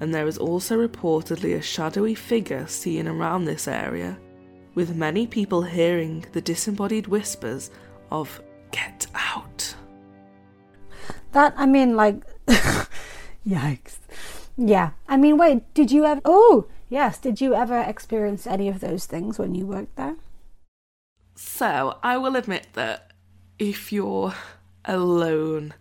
And 0.00 0.14
there 0.14 0.26
is 0.26 0.36
also 0.36 0.86
reportedly 0.86 1.56
a 1.56 1.62
shadowy 1.62 2.14
figure 2.14 2.66
seen 2.66 3.08
around 3.08 3.46
this 3.46 3.66
area, 3.66 4.18
with 4.74 4.94
many 4.94 5.26
people 5.26 5.62
hearing 5.62 6.26
the 6.32 6.42
disembodied 6.42 7.06
whispers 7.06 7.70
of, 8.10 8.42
Get 8.72 9.06
out. 9.14 9.67
That, 11.32 11.54
I 11.56 11.66
mean, 11.66 11.96
like, 11.96 12.22
yikes. 13.46 13.98
Yeah. 14.56 14.90
I 15.06 15.16
mean, 15.16 15.38
wait, 15.38 15.72
did 15.74 15.92
you 15.92 16.04
ever, 16.04 16.20
oh, 16.24 16.66
yes, 16.88 17.18
did 17.18 17.40
you 17.40 17.54
ever 17.54 17.80
experience 17.80 18.46
any 18.46 18.68
of 18.68 18.80
those 18.80 19.06
things 19.06 19.38
when 19.38 19.54
you 19.54 19.66
worked 19.66 19.96
there? 19.96 20.16
So, 21.34 21.98
I 22.02 22.16
will 22.16 22.34
admit 22.34 22.68
that 22.72 23.12
if 23.58 23.92
you're 23.92 24.34
alone, 24.84 25.74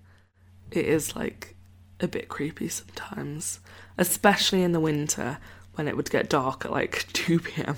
it 0.72 0.86
is 0.86 1.16
like 1.16 1.56
a 2.00 2.08
bit 2.08 2.28
creepy 2.28 2.68
sometimes, 2.68 3.60
especially 3.98 4.62
in 4.62 4.72
the 4.72 4.80
winter 4.80 5.40
when 5.76 5.88
it 5.88 5.96
would 5.96 6.12
get 6.12 6.30
dark 6.30 6.66
at 6.66 6.72
like 6.72 7.08
2 7.14 7.40
pm. 7.40 7.78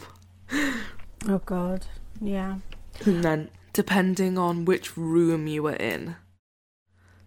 Oh, 1.28 1.42
God. 1.46 1.86
Yeah. 2.20 2.58
And 3.06 3.24
then, 3.24 3.50
depending 3.72 4.38
on 4.38 4.66
which 4.66 4.98
room 4.98 5.48
you 5.48 5.64
were 5.64 5.74
in, 5.74 6.16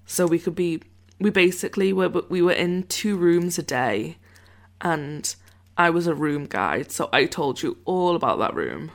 so 0.07 0.27
we 0.27 0.39
could 0.39 0.55
be, 0.55 0.83
we 1.19 1.31
basically 1.31 1.93
were, 1.93 2.09
we 2.09 2.43
were 2.43 2.53
in 2.53 2.85
two 2.85 3.17
rooms 3.17 3.59
a 3.59 3.63
day, 3.63 4.19
and 4.81 5.35
I 5.77 5.91
was 5.91 6.07
a 6.07 6.15
room 6.15 6.47
guide, 6.47 6.91
so 6.91 7.09
I 7.13 7.25
told 7.27 7.63
you 7.63 7.79
all 7.85 8.17
about 8.17 8.39
that 8.39 8.55
room, 8.55 8.91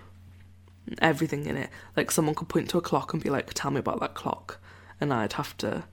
everything 0.99 1.45
in 1.45 1.57
it. 1.57 1.69
Like 1.95 2.11
someone 2.11 2.35
could 2.35 2.49
point 2.49 2.69
to 2.69 2.77
a 2.77 2.81
clock 2.81 3.13
and 3.13 3.23
be 3.23 3.29
like, 3.29 3.53
"Tell 3.53 3.71
me 3.71 3.79
about 3.79 3.99
that 3.99 4.13
clock," 4.13 4.59
and 5.01 5.13
I'd 5.13 5.33
have 5.33 5.57
to 5.57 5.85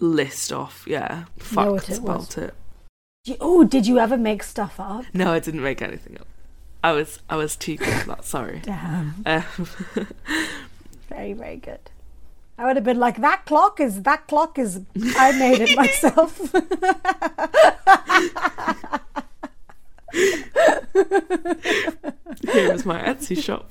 list 0.00 0.52
off, 0.52 0.84
yeah, 0.86 1.24
facts 1.38 1.88
it 1.90 2.02
was. 2.02 2.36
it. 2.38 2.54
Oh, 3.40 3.62
did 3.64 3.86
you 3.86 3.98
ever 3.98 4.16
make 4.16 4.42
stuff 4.42 4.80
up? 4.80 5.04
No, 5.14 5.32
I 5.32 5.38
didn't 5.38 5.62
make 5.62 5.80
anything 5.80 6.18
up. 6.18 6.26
I 6.82 6.90
was, 6.92 7.20
I 7.30 7.36
was 7.36 7.54
too 7.54 7.76
good 7.76 7.94
for 7.94 8.08
that. 8.08 8.24
Sorry. 8.24 8.60
Damn. 8.64 9.22
Um, 9.24 9.44
Very, 11.08 11.34
very 11.34 11.56
good. 11.56 11.90
I 12.62 12.66
would 12.66 12.76
have 12.76 12.84
been 12.84 13.00
like, 13.00 13.20
that 13.20 13.44
clock 13.44 13.80
is, 13.80 14.02
that 14.02 14.28
clock 14.28 14.56
is, 14.56 14.80
I 15.16 15.36
made 15.36 15.60
it 15.60 15.76
myself. 15.76 16.38
Here 22.52 22.72
is 22.72 22.86
my 22.86 23.02
Etsy 23.02 23.42
shop. 23.42 23.68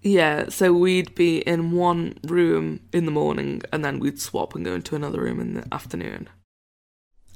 Yeah, 0.00 0.48
so 0.48 0.72
we'd 0.72 1.14
be 1.14 1.38
in 1.38 1.70
one 1.70 2.18
room 2.24 2.80
in 2.92 3.04
the 3.04 3.12
morning 3.12 3.62
and 3.72 3.84
then 3.84 4.00
we'd 4.00 4.20
swap 4.20 4.56
and 4.56 4.64
go 4.64 4.74
into 4.74 4.96
another 4.96 5.20
room 5.20 5.38
in 5.38 5.54
the 5.54 5.72
afternoon. 5.72 6.28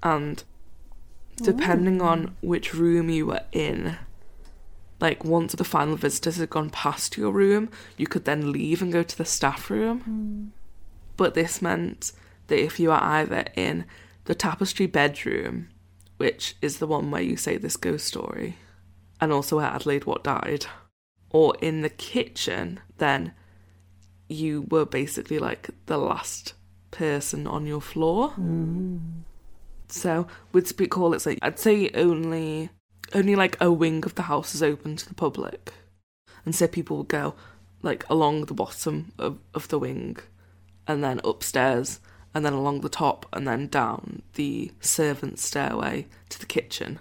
And 0.02 0.42
depending 1.37 2.02
on 2.02 2.35
which 2.40 2.75
room 2.75 3.11
you 3.11 3.26
were 3.26 3.44
in, 3.52 3.96
like 5.00 5.24
once 5.24 5.52
the 5.52 5.64
final 5.64 5.96
visitors 5.96 6.36
had 6.36 6.50
gone 6.50 6.70
past 6.70 7.16
your 7.16 7.30
room, 7.30 7.68
you 7.96 8.06
could 8.06 8.24
then 8.24 8.52
leave 8.52 8.80
and 8.80 8.92
go 8.92 9.02
to 9.02 9.18
the 9.18 9.24
staff 9.24 9.70
room. 9.70 10.00
Hmm. 10.00 10.46
But 11.16 11.34
this 11.34 11.62
meant 11.62 12.12
that 12.46 12.62
if 12.62 12.78
you 12.80 12.90
are 12.90 13.02
either 13.02 13.44
in 13.54 13.84
the 14.24 14.34
tapestry 14.34 14.86
bedroom, 14.86 15.68
which 16.16 16.56
is 16.62 16.78
the 16.78 16.86
one 16.86 17.10
where 17.10 17.22
you 17.22 17.36
say 17.36 17.56
this 17.56 17.76
ghost 17.76 18.06
story, 18.06 18.56
and 19.20 19.32
also 19.32 19.56
where 19.56 19.66
Adelaide 19.66 20.04
Watt 20.04 20.24
died, 20.24 20.66
or 21.30 21.54
in 21.60 21.82
the 21.82 21.90
kitchen, 21.90 22.80
then 22.98 23.32
you 24.28 24.66
were 24.70 24.86
basically 24.86 25.38
like 25.38 25.70
the 25.86 25.98
last 25.98 26.54
person 26.90 27.46
on 27.46 27.66
your 27.66 27.80
floor. 27.80 28.30
Hmm. 28.30 28.98
So 29.88 30.26
with 30.52 30.66
Speke 30.66 30.94
Hall, 30.94 31.14
it's 31.14 31.26
like 31.26 31.38
I'd 31.42 31.58
say 31.58 31.90
only 31.94 32.70
only 33.14 33.36
like 33.36 33.56
a 33.60 33.72
wing 33.72 34.04
of 34.04 34.14
the 34.14 34.22
house 34.22 34.54
is 34.54 34.62
open 34.62 34.96
to 34.96 35.08
the 35.08 35.14
public, 35.14 35.72
and 36.44 36.54
so 36.54 36.66
people 36.66 36.98
would 36.98 37.08
go 37.08 37.34
like 37.82 38.08
along 38.08 38.46
the 38.46 38.54
bottom 38.54 39.12
of, 39.18 39.38
of 39.54 39.68
the 39.68 39.78
wing, 39.78 40.16
and 40.86 41.04
then 41.04 41.20
upstairs, 41.25 42.00
and 42.34 42.44
then 42.44 42.52
along 42.52 42.80
the 42.80 42.88
top, 42.88 43.26
and 43.32 43.46
then 43.46 43.68
down 43.68 44.22
the 44.34 44.72
servants' 44.80 45.44
stairway 45.44 46.06
to 46.28 46.38
the 46.38 46.46
kitchen. 46.46 46.98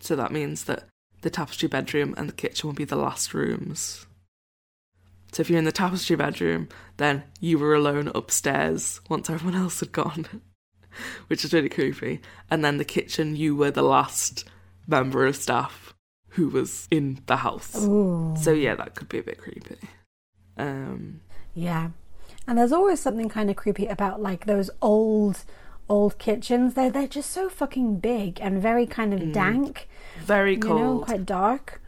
So 0.00 0.16
that 0.16 0.32
means 0.32 0.64
that 0.64 0.84
the 1.22 1.30
tapestry 1.30 1.68
bedroom 1.68 2.14
and 2.16 2.28
the 2.28 2.34
kitchen 2.34 2.68
will 2.68 2.74
be 2.74 2.84
the 2.84 2.96
last 2.96 3.32
rooms. 3.32 4.06
So 5.32 5.40
if 5.40 5.50
you're 5.50 5.58
in 5.58 5.64
the 5.64 5.72
tapestry 5.72 6.16
bedroom, 6.16 6.68
then 6.98 7.24
you 7.40 7.58
were 7.58 7.74
alone 7.74 8.10
upstairs 8.14 9.00
once 9.08 9.28
everyone 9.28 9.60
else 9.60 9.80
had 9.80 9.90
gone, 9.90 10.26
which 11.26 11.44
is 11.44 11.52
really 11.52 11.68
creepy. 11.68 12.20
And 12.50 12.64
then 12.64 12.76
the 12.76 12.84
kitchen, 12.84 13.34
you 13.34 13.56
were 13.56 13.70
the 13.70 13.82
last 13.82 14.44
member 14.86 15.26
of 15.26 15.36
staff 15.36 15.94
who 16.30 16.48
was 16.48 16.88
in 16.90 17.20
the 17.26 17.36
house. 17.36 17.74
Ooh. 17.84 18.34
So 18.40 18.52
yeah, 18.52 18.74
that 18.74 18.94
could 18.94 19.08
be 19.08 19.18
a 19.18 19.22
bit 19.22 19.38
creepy. 19.38 19.76
Um, 20.56 21.20
Yeah. 21.54 21.90
And 22.46 22.58
there's 22.58 22.72
always 22.72 23.00
something 23.00 23.28
kind 23.28 23.48
of 23.50 23.56
creepy 23.56 23.86
about 23.86 24.20
like 24.20 24.44
those 24.46 24.70
old 24.82 25.44
old 25.88 26.18
kitchens. 26.18 26.74
They're 26.74 26.90
they're 26.90 27.06
just 27.06 27.30
so 27.30 27.48
fucking 27.48 27.96
big 28.00 28.38
and 28.40 28.60
very 28.60 28.86
kind 28.86 29.14
of 29.14 29.32
dank. 29.32 29.88
very 30.20 30.54
You 30.54 30.58
know, 30.60 30.98
Mm. 31.00 31.04
quite 31.06 31.26
dark. 31.26 31.80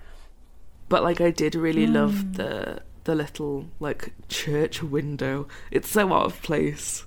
but 0.88 1.02
like 1.02 1.20
I 1.20 1.30
did 1.30 1.54
really 1.54 1.86
love 1.86 2.34
the 2.34 2.80
the 3.04 3.14
little 3.14 3.66
like 3.80 4.12
church 4.28 4.82
window. 4.82 5.46
It's 5.70 5.90
so 5.90 6.12
out 6.12 6.26
of 6.26 6.42
place. 6.42 7.04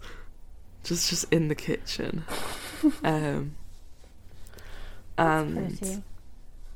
Just 0.84 1.10
just 1.10 1.26
in 1.32 1.48
the 1.48 1.56
kitchen. 1.56 2.24
um 3.04 3.56
and 5.20 6.04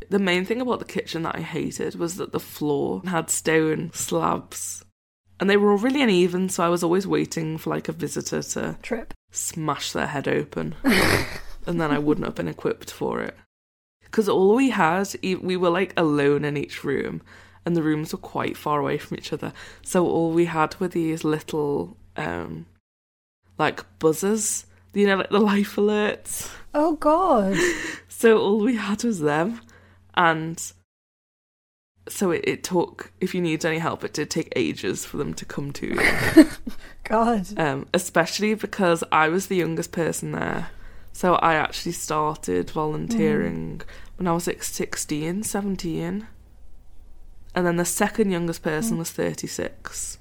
the 0.10 0.20
main 0.20 0.46
thing 0.46 0.62
about 0.62 0.80
the 0.80 0.86
kitchen 0.86 1.24
that 1.24 1.36
I 1.36 1.42
hated 1.42 1.96
was 1.96 2.18
that 2.18 2.32
the 2.32 2.40
floor 2.40 3.02
had 3.06 3.30
stone 3.30 3.92
slabs. 3.94 4.84
And 5.40 5.50
they 5.50 5.58
were 5.58 5.72
all 5.72 5.78
really 5.78 6.02
uneven, 6.02 6.50
so 6.50 6.64
I 6.64 6.70
was 6.70 6.84
always 6.84 7.08
waiting 7.08 7.58
for 7.58 7.70
like 7.70 7.90
a 7.90 7.94
visitor 7.94 8.42
to 8.44 8.78
Trip. 8.82 9.14
smash 9.32 9.92
their 9.92 10.08
head 10.08 10.28
open. 10.28 10.76
and 11.66 11.82
then 11.82 11.92
I 11.92 12.00
wouldn't 12.00 12.26
have 12.26 12.36
been 12.36 12.48
equipped 12.48 12.92
for 12.92 13.22
it. 13.22 13.36
Because 14.04 14.30
all 14.30 14.56
we 14.56 14.70
had, 14.70 15.10
we 15.24 15.58
were 15.58 15.72
like 15.72 15.94
alone 15.98 16.46
in 16.46 16.58
each 16.58 16.84
room, 16.84 17.22
and 17.66 17.76
the 17.76 17.84
rooms 17.84 18.14
were 18.14 18.20
quite 18.20 18.56
far 18.56 18.80
away 18.80 18.98
from 18.98 19.18
each 19.18 19.34
other. 19.34 19.54
So 19.82 20.06
all 20.06 20.32
we 20.32 20.46
had 20.46 20.80
were 20.80 20.88
these 20.88 21.24
little, 21.24 21.98
um, 22.16 22.68
like 23.58 23.84
buzzers, 24.00 24.66
you 24.94 25.08
know, 25.08 25.18
like 25.18 25.30
the 25.30 25.40
life 25.40 25.76
alerts. 25.76 26.52
Oh 26.74 26.96
god. 26.96 27.58
So 28.10 28.38
all 28.40 28.60
we 28.60 28.78
had 28.78 29.04
was 29.04 29.20
them, 29.20 29.60
and 30.14 30.58
so 32.08 32.32
it, 32.32 32.44
it 32.46 32.64
took. 32.64 33.12
If 33.20 33.36
you 33.36 33.42
needed 33.42 33.66
any 33.66 33.80
help, 33.80 34.04
it 34.06 34.14
did 34.14 34.30
take 34.30 34.54
ages 34.56 35.04
for 35.04 35.18
them 35.18 35.34
to 35.34 35.44
come 35.44 35.74
to 35.74 35.88
you. 35.88 36.46
God. 37.04 37.60
um, 37.60 37.88
especially 37.94 38.54
because 38.54 39.04
I 39.12 39.28
was 39.28 39.48
the 39.48 39.58
youngest 39.58 39.92
person 39.92 40.32
there. 40.32 40.70
So 41.12 41.36
I 41.36 41.56
actually 41.56 41.92
started 41.92 42.70
volunteering 42.72 43.82
when 44.16 44.28
I 44.28 44.32
was 44.32 44.48
like 44.48 44.64
16, 44.64 45.44
17. 45.44 46.28
And 47.56 47.66
then 47.66 47.76
the 47.76 47.86
second 47.86 48.32
youngest 48.32 48.64
person 48.64 48.98
was 48.98 49.12
36. 49.12 50.18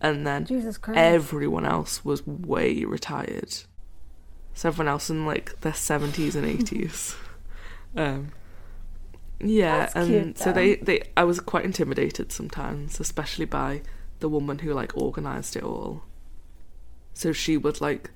And 0.00 0.26
then 0.26 0.44
Jesus 0.44 0.76
Christ. 0.76 0.98
everyone 0.98 1.64
else 1.64 2.04
was 2.04 2.26
way 2.26 2.84
retired. 2.84 3.54
So 4.54 4.68
everyone 4.68 4.88
else 4.88 5.10
in 5.10 5.26
like 5.26 5.60
their 5.60 5.72
70s 5.72 6.34
and 6.36 6.46
80s. 6.46 7.16
um, 7.96 8.32
yeah, 9.40 9.80
That's 9.80 9.94
and 9.96 10.08
cute, 10.08 10.38
so 10.38 10.52
they, 10.52 10.76
they 10.76 11.02
I 11.16 11.24
was 11.24 11.40
quite 11.40 11.64
intimidated 11.64 12.32
sometimes, 12.32 13.00
especially 13.00 13.46
by 13.46 13.82
the 14.20 14.28
woman 14.28 14.60
who 14.60 14.72
like 14.72 14.96
organized 14.96 15.56
it 15.56 15.62
all. 15.62 16.04
So 17.12 17.32
she 17.32 17.56
would 17.56 17.80
like 17.80 18.10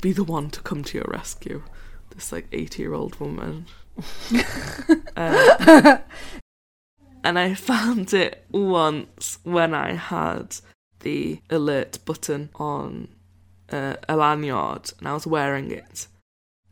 be 0.00 0.12
the 0.12 0.24
one 0.24 0.50
to 0.50 0.60
come 0.60 0.82
to 0.84 0.98
your 0.98 1.06
rescue. 1.08 1.62
This 2.10 2.32
like 2.32 2.48
eighty-year-old 2.52 3.20
woman. 3.20 3.66
Uh, 5.16 5.98
and 7.24 7.38
I 7.38 7.54
found 7.54 8.12
it 8.14 8.44
once 8.50 9.38
when 9.42 9.74
I 9.74 9.92
had 9.94 10.56
the 11.00 11.40
alert 11.50 11.98
button 12.04 12.50
on 12.56 13.08
uh, 13.70 13.96
a 14.08 14.16
lanyard 14.16 14.92
and 14.98 15.08
I 15.08 15.14
was 15.14 15.26
wearing 15.26 15.70
it. 15.70 16.06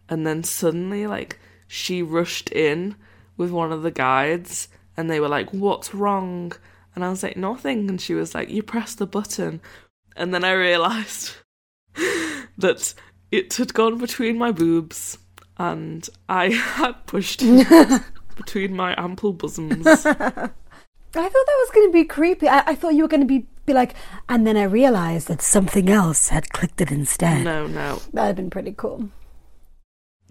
And 0.08 0.26
then 0.26 0.44
suddenly, 0.44 1.06
like, 1.06 1.38
she 1.66 2.02
rushed 2.02 2.50
in 2.50 2.96
with 3.36 3.50
one 3.50 3.72
of 3.72 3.82
the 3.82 3.90
guides 3.90 4.68
and 4.96 5.10
they 5.10 5.20
were 5.20 5.28
like, 5.28 5.50
What's 5.50 5.94
wrong? 5.94 6.52
And 6.94 7.04
I 7.04 7.10
was 7.10 7.22
like, 7.22 7.36
Nothing. 7.36 7.88
And 7.88 8.00
she 8.00 8.14
was 8.14 8.34
like, 8.34 8.50
You 8.50 8.62
pressed 8.62 8.98
the 8.98 9.06
button. 9.06 9.60
And 10.16 10.32
then 10.32 10.44
I 10.44 10.52
realised 10.52 11.32
that 11.94 12.94
it 13.30 13.54
had 13.54 13.74
gone 13.74 13.98
between 13.98 14.38
my 14.38 14.52
boobs 14.52 15.18
and 15.58 16.08
I 16.28 16.50
had 16.50 17.06
pushed 17.06 17.40
it 17.42 18.02
between 18.36 18.74
my 18.74 18.94
ample 18.96 19.32
bosoms. 19.32 19.86
I 19.86 21.28
thought 21.28 21.46
that 21.46 21.64
was 21.66 21.70
going 21.74 21.88
to 21.88 21.92
be 21.92 22.04
creepy. 22.04 22.48
I, 22.48 22.62
I 22.66 22.74
thought 22.74 22.94
you 22.94 23.02
were 23.02 23.08
going 23.08 23.22
to 23.22 23.26
be, 23.26 23.46
be 23.66 23.74
like, 23.74 23.94
and 24.28 24.46
then 24.46 24.56
I 24.56 24.62
realised 24.62 25.28
that 25.28 25.42
something 25.42 25.90
else 25.90 26.28
had 26.28 26.50
clicked 26.50 26.80
it 26.80 26.90
instead. 26.90 27.44
no, 27.44 27.66
no. 27.66 28.00
That'd 28.12 28.28
have 28.28 28.36
been 28.36 28.50
pretty 28.50 28.72
cool. 28.72 29.10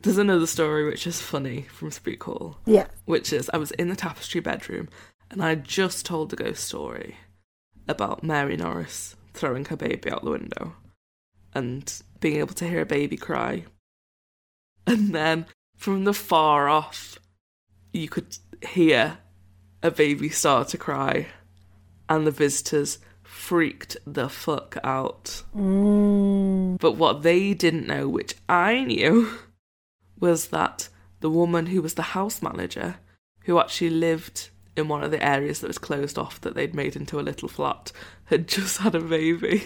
There's 0.01 0.17
another 0.17 0.47
story 0.47 0.85
which 0.85 1.07
is 1.07 1.21
funny 1.21 1.63
from 1.63 1.91
Speke 1.91 2.23
Hall. 2.23 2.57
Yeah. 2.65 2.87
which 3.05 3.33
is 3.33 3.49
I 3.53 3.57
was 3.57 3.71
in 3.71 3.89
the 3.89 3.95
tapestry 3.95 4.39
bedroom 4.39 4.87
and 5.31 5.43
I 5.43 5.55
just 5.55 6.05
told 6.05 6.29
the 6.29 6.35
ghost 6.35 6.63
story 6.63 7.17
about 7.87 8.23
Mary 8.23 8.55
Norris 8.55 9.15
throwing 9.33 9.65
her 9.65 9.75
baby 9.75 10.09
out 10.11 10.23
the 10.23 10.31
window 10.31 10.75
and 11.53 12.01
being 12.19 12.37
able 12.37 12.53
to 12.55 12.67
hear 12.67 12.81
a 12.81 12.85
baby 12.85 13.17
cry. 13.17 13.65
And 14.87 15.15
then 15.15 15.47
from 15.75 16.03
the 16.03 16.13
far 16.13 16.69
off, 16.69 17.17
you 17.91 18.07
could 18.07 18.37
hear 18.61 19.17
a 19.81 19.89
baby 19.89 20.29
start 20.29 20.67
to 20.69 20.77
cry, 20.77 21.27
and 22.09 22.25
the 22.25 22.31
visitors 22.31 22.99
freaked 23.35 23.97
the 24.07 24.29
fuck 24.29 24.77
out. 24.83 25.43
Mm. 25.55 26.79
But 26.79 26.93
what 26.93 27.21
they 27.21 27.53
didn't 27.53 27.85
know, 27.85 28.07
which 28.07 28.35
I 28.47 28.83
knew, 28.83 29.29
was 30.19 30.47
that 30.47 30.89
the 31.19 31.29
woman 31.29 31.67
who 31.67 31.81
was 31.81 31.95
the 31.95 32.01
house 32.01 32.41
manager, 32.41 32.95
who 33.41 33.59
actually 33.59 33.91
lived 33.91 34.49
in 34.75 34.87
one 34.87 35.03
of 35.03 35.11
the 35.11 35.23
areas 35.23 35.59
that 35.59 35.67
was 35.67 35.77
closed 35.77 36.17
off 36.17 36.41
that 36.41 36.55
they'd 36.55 36.73
made 36.73 36.95
into 36.95 37.19
a 37.19 37.21
little 37.21 37.49
flat, 37.49 37.91
had 38.25 38.47
just 38.55 38.79
had 38.79 38.95
a 38.95 39.01
baby. 39.01 39.65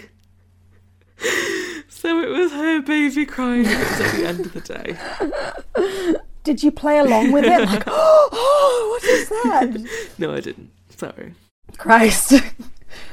so 1.87 2.19
it 2.21 2.29
was 2.29 2.51
her 2.51 2.81
baby 2.81 3.25
crying. 3.25 3.65
At 3.67 4.11
the 4.15 4.25
end 4.27 4.45
of 4.45 4.53
the 4.53 4.61
day. 4.61 6.19
Did 6.43 6.63
you 6.63 6.71
play 6.71 6.97
along 6.97 7.31
with 7.31 7.45
it? 7.45 7.61
Like, 7.65 7.83
oh, 7.87 8.99
what 8.99 9.03
is 9.03 9.29
that? 9.29 10.15
No, 10.17 10.33
I 10.33 10.39
didn't. 10.39 10.71
Sorry. 10.97 11.35
Christ. 11.77 12.33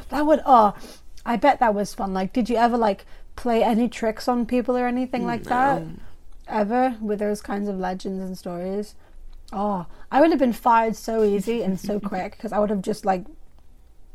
That 0.08 0.26
would, 0.26 0.42
oh, 0.46 0.74
I 1.24 1.36
bet 1.36 1.60
that 1.60 1.74
was 1.74 1.94
fun. 1.94 2.14
Like, 2.14 2.32
did 2.32 2.48
you 2.48 2.56
ever, 2.56 2.76
like, 2.76 3.04
play 3.34 3.62
any 3.62 3.88
tricks 3.88 4.28
on 4.28 4.46
people 4.46 4.76
or 4.76 4.86
anything 4.86 5.26
like 5.26 5.44
that? 5.44 5.82
Ever? 6.48 6.96
With 7.00 7.18
those 7.18 7.42
kinds 7.42 7.68
of 7.68 7.78
legends 7.78 8.22
and 8.22 8.38
stories? 8.38 8.94
Oh, 9.52 9.86
I 10.10 10.20
would 10.20 10.30
have 10.30 10.38
been 10.38 10.52
fired 10.52 10.96
so 10.96 11.22
easy 11.22 11.62
and 11.62 11.78
so 11.78 11.98
quick 12.12 12.32
because 12.32 12.52
I 12.52 12.58
would 12.58 12.70
have 12.70 12.82
just, 12.82 13.04
like, 13.04 13.24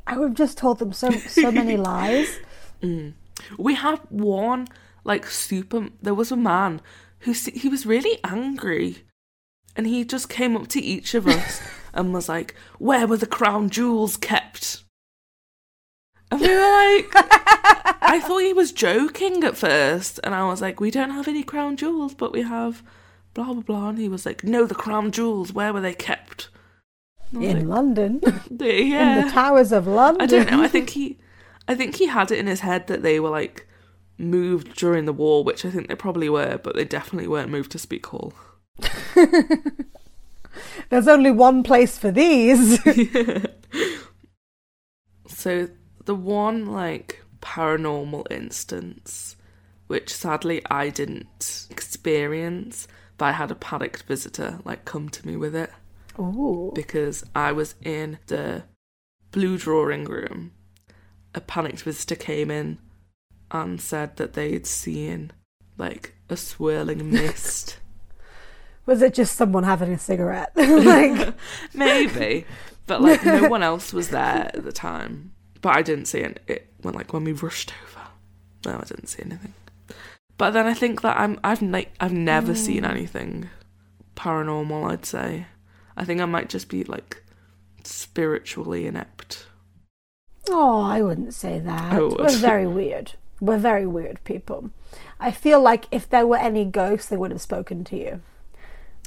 I 0.08 0.18
would 0.18 0.30
have 0.30 0.38
just 0.38 0.58
told 0.58 0.80
them 0.80 0.94
so 0.94 1.12
so 1.12 1.52
many 1.52 1.78
lies. 1.92 2.40
Mm. 2.82 3.14
We 3.58 3.76
had 3.76 4.00
one 4.10 4.68
like 5.04 5.26
super. 5.26 5.90
There 6.02 6.14
was 6.14 6.32
a 6.32 6.38
man 6.38 6.82
who 7.20 7.32
he 7.32 7.70
was 7.70 7.86
really 7.86 8.20
angry, 8.24 9.04
and 9.76 9.88
he 9.88 10.04
just 10.04 10.30
came 10.30 10.56
up 10.56 10.68
to 10.70 10.82
each 10.82 11.14
of 11.14 11.28
us 11.28 11.62
and 11.94 12.14
was 12.14 12.30
like, 12.30 12.56
"Where 12.80 13.08
were 13.08 13.18
the 13.18 13.28
crown 13.28 13.70
jewels 13.70 14.18
kept?" 14.18 14.84
And 16.32 16.40
we 16.42 16.48
were 16.48 16.56
like, 16.56 17.12
I 18.02 18.22
thought 18.26 18.40
he 18.40 18.54
was 18.54 18.72
joking 18.72 19.44
at 19.44 19.58
first, 19.58 20.20
and 20.24 20.34
I 20.34 20.46
was 20.46 20.62
like, 20.62 20.80
"We 20.80 20.90
don't 20.92 21.12
have 21.12 21.28
any 21.28 21.44
crown 21.44 21.78
jewels, 21.78 22.14
but 22.14 22.32
we 22.32 22.42
have 22.44 22.82
blah 23.34 23.54
blah 23.54 23.62
blah." 23.62 23.90
And 23.90 23.98
he 23.98 24.08
was 24.10 24.26
like, 24.26 24.44
"No, 24.44 24.66
the 24.66 24.76
crown 24.76 25.12
jewels. 25.12 25.54
Where 25.54 25.74
were 25.74 25.82
they 25.82 25.94
kept?" 25.94 26.50
And 27.32 27.44
I 27.44 27.48
was 27.48 27.56
In 27.56 27.68
London. 27.68 28.22
yeah. 28.60 29.20
In 29.20 29.26
the 29.26 29.32
towers 29.32 29.72
of 29.72 29.88
London. 29.88 30.22
I 30.22 30.26
don't 30.26 30.50
know. 30.50 30.64
I 30.64 30.68
think 30.68 30.92
he, 30.92 31.20
I 31.68 31.76
think 31.76 31.96
he 31.96 32.08
had 32.08 32.32
it 32.32 32.40
in 32.40 32.48
his 32.48 32.62
head 32.62 32.88
that 32.88 33.04
they 33.04 33.20
were 33.20 33.30
like 33.30 33.68
moved 34.18 34.76
during 34.76 35.06
the 35.06 35.14
war, 35.14 35.44
which 35.44 35.66
I 35.66 35.70
think 35.70 35.88
they 35.88 35.96
probably 35.96 36.30
were, 36.30 36.58
but 36.58 36.76
they 36.76 36.86
definitely 36.86 37.28
weren't 37.28 37.50
moved 37.50 37.72
to 37.72 37.80
Speke 37.80 38.06
Hall. 38.08 38.34
There's 40.90 41.08
only 41.08 41.32
one 41.32 41.64
place 41.64 41.98
for 41.98 42.12
these. 42.12 42.80
So 45.28 45.70
the 46.06 46.16
one 46.16 46.66
like 46.66 47.24
paranormal 47.42 48.32
instance, 48.32 49.36
which 49.88 50.14
sadly 50.14 50.62
I 50.70 50.90
didn't 50.90 51.68
experience, 51.70 52.88
but 53.18 53.26
I 53.26 53.32
had 53.34 53.52
a 53.52 53.56
panicked 53.56 54.04
visitor 54.04 54.60
like 54.64 54.86
come 54.86 55.10
to 55.10 55.28
me 55.28 55.36
with 55.36 55.56
it 55.56 55.72
Ooh. 56.20 56.72
because 56.74 57.24
I 57.36 57.52
was 57.52 57.76
in 57.82 58.20
the 58.28 58.64
blue 59.32 59.58
drawing 59.58 60.06
room. 60.06 60.52
A 61.34 61.42
panicked 61.42 61.84
visitor 61.84 62.16
came 62.16 62.52
in 62.52 62.80
and 63.50 63.80
said 63.80 64.18
that 64.18 64.34
they'd 64.34 64.66
seen 64.66 65.32
like 65.78 66.16
a 66.30 66.38
swirling 66.38 67.10
mist. 67.12 67.80
Was 68.86 69.02
it 69.02 69.14
just 69.14 69.36
someone 69.36 69.64
having 69.64 69.94
a 69.94 70.00
cigarette? 70.00 70.52
like, 70.56 71.34
Maybe, 71.74 72.46
but 72.88 73.02
like 73.02 73.24
no 73.24 73.48
one 73.48 73.64
else 73.64 73.94
was 73.94 74.10
there 74.10 74.52
at 74.54 74.64
the 74.64 74.72
time. 74.72 75.34
But 75.62 75.76
I 75.76 75.82
didn't 75.82 76.06
see 76.06 76.20
it. 76.20 76.42
It 76.48 76.74
when 76.82 76.94
like 76.94 77.14
when 77.14 77.24
we 77.24 77.34
rushed 77.34 77.74
over. 77.84 78.08
No, 78.66 78.80
I 78.82 78.86
didn't 78.86 79.08
see 79.08 79.24
anything. 79.24 79.54
But 80.38 80.52
then 80.52 80.66
I 80.66 80.74
think 80.74 81.02
that 81.02 81.20
I'm 81.20 81.40
I've 81.44 81.62
ne- 81.62 81.90
I've 82.00 82.14
never 82.14 82.54
mm. 82.54 82.58
seen 82.58 82.86
anything 82.86 83.50
paranormal. 84.16 84.92
I'd 84.92 85.06
say. 85.06 85.48
I 85.96 86.06
think 86.06 86.22
I 86.22 86.26
might 86.26 86.50
just 86.50 86.70
be 86.70 86.84
like 86.84 87.24
spiritually 87.84 88.88
inept. 88.88 89.46
oh, 90.50 90.82
I 90.82 91.02
wouldn't 91.02 91.34
say 91.34 91.60
that. 91.60 92.02
Would. 92.02 92.20
We're 92.20 92.30
very 92.38 92.68
weird. 92.68 93.14
We're 93.40 93.58
very 93.58 93.86
weird 93.86 94.24
people. 94.24 94.72
I 95.20 95.32
feel 95.32 95.62
like 95.62 95.86
if 95.92 96.10
there 96.10 96.28
were 96.28 96.38
any 96.38 96.66
ghosts, 96.66 97.10
they 97.10 97.18
would 97.18 97.32
have 97.32 97.42
spoken 97.42 97.84
to 97.86 97.98
you. 97.98 98.22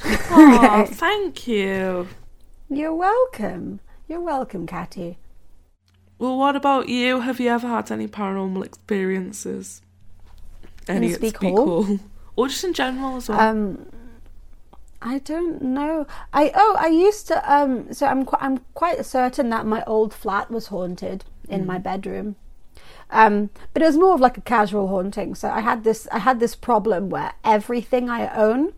Oh, 0.30 0.86
thank 0.88 1.46
you. 1.46 2.08
You're 2.68 2.94
welcome. 2.94 3.78
You're 4.08 4.20
welcome, 4.20 4.66
Catty. 4.66 5.18
Well, 6.18 6.38
what 6.38 6.56
about 6.56 6.88
you? 6.88 7.20
Have 7.20 7.40
you 7.40 7.50
ever 7.50 7.66
had 7.66 7.90
any 7.90 8.08
paranormal 8.08 8.64
experiences? 8.64 9.82
Any 10.86 11.12
at 11.12 11.18
Speke 11.18 11.36
Hall? 11.38 11.98
or 12.36 12.48
just 12.48 12.64
in 12.64 12.72
general 12.72 13.16
as 13.16 13.28
well? 13.28 13.40
Um, 13.40 13.86
I 15.02 15.18
don't 15.18 15.60
know. 15.60 16.06
I 16.32 16.50
oh, 16.54 16.76
I 16.78 16.86
used 16.86 17.28
to. 17.28 17.52
Um, 17.52 17.92
so 17.92 18.06
I'm 18.06 18.24
qu- 18.24 18.38
I'm 18.40 18.58
quite 18.74 19.04
certain 19.04 19.50
that 19.50 19.66
my 19.66 19.84
old 19.86 20.14
flat 20.14 20.50
was 20.50 20.68
haunted 20.68 21.24
in 21.48 21.66
my 21.66 21.78
bedroom. 21.78 22.36
Um, 23.10 23.50
but 23.72 23.82
it 23.82 23.86
was 23.86 23.98
more 23.98 24.14
of 24.14 24.20
like 24.20 24.38
a 24.38 24.40
casual 24.40 24.88
haunting. 24.88 25.34
So 25.34 25.50
I 25.50 25.60
had 25.60 25.84
this 25.84 26.08
I 26.10 26.20
had 26.20 26.40
this 26.40 26.54
problem 26.54 27.10
where 27.10 27.34
everything 27.44 28.08
I 28.08 28.34
own 28.34 28.72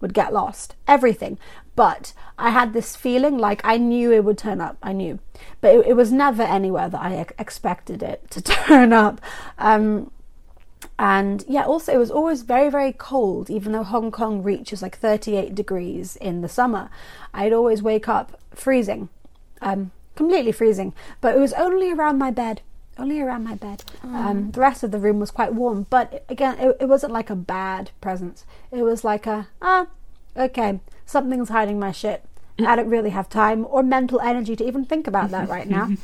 would 0.00 0.14
get 0.14 0.32
lost. 0.32 0.74
Everything. 0.86 1.38
But 1.76 2.12
I 2.38 2.50
had 2.50 2.72
this 2.72 2.94
feeling 2.94 3.38
like 3.38 3.60
I 3.64 3.76
knew 3.76 4.12
it 4.12 4.24
would 4.24 4.38
turn 4.38 4.60
up. 4.60 4.76
I 4.82 4.92
knew. 4.92 5.18
But 5.60 5.74
it, 5.74 5.86
it 5.88 5.92
was 5.94 6.12
never 6.12 6.42
anywhere 6.42 6.88
that 6.88 7.00
I 7.00 7.14
ex- 7.16 7.32
expected 7.38 8.02
it 8.02 8.30
to 8.30 8.40
turn 8.42 8.92
up. 8.92 9.20
Um, 9.58 10.10
and 10.98 11.44
yeah, 11.48 11.64
also 11.64 11.92
it 11.92 11.98
was 11.98 12.10
always 12.10 12.42
very, 12.42 12.70
very 12.70 12.92
cold, 12.92 13.50
even 13.50 13.72
though 13.72 13.82
Hong 13.82 14.10
Kong 14.10 14.42
reaches 14.42 14.82
like 14.82 14.96
38 14.96 15.54
degrees 15.54 16.16
in 16.16 16.40
the 16.40 16.48
summer. 16.48 16.90
I'd 17.32 17.52
always 17.52 17.82
wake 17.82 18.08
up 18.08 18.38
freezing, 18.54 19.08
um, 19.60 19.90
completely 20.14 20.52
freezing. 20.52 20.94
But 21.20 21.36
it 21.36 21.40
was 21.40 21.52
only 21.54 21.90
around 21.90 22.18
my 22.18 22.30
bed, 22.30 22.60
only 22.98 23.20
around 23.20 23.44
my 23.44 23.54
bed. 23.54 23.84
Um, 24.02 24.50
the 24.52 24.60
rest 24.60 24.82
of 24.82 24.90
the 24.90 24.98
room 24.98 25.20
was 25.20 25.30
quite 25.30 25.54
warm, 25.54 25.86
but 25.90 26.24
again, 26.28 26.58
it, 26.58 26.76
it 26.80 26.86
wasn't 26.86 27.12
like 27.12 27.30
a 27.30 27.36
bad 27.36 27.90
presence. 28.00 28.44
It 28.70 28.82
was 28.82 29.04
like 29.04 29.26
a, 29.26 29.48
ah, 29.60 29.86
okay, 30.36 30.80
something's 31.06 31.48
hiding 31.48 31.78
my 31.78 31.92
shit. 31.92 32.24
I 32.58 32.76
don't 32.76 32.88
really 32.88 33.10
have 33.10 33.28
time 33.28 33.66
or 33.68 33.82
mental 33.82 34.20
energy 34.20 34.54
to 34.56 34.64
even 34.64 34.84
think 34.84 35.06
about 35.06 35.30
that 35.30 35.48
right 35.48 35.68
now. 35.68 35.90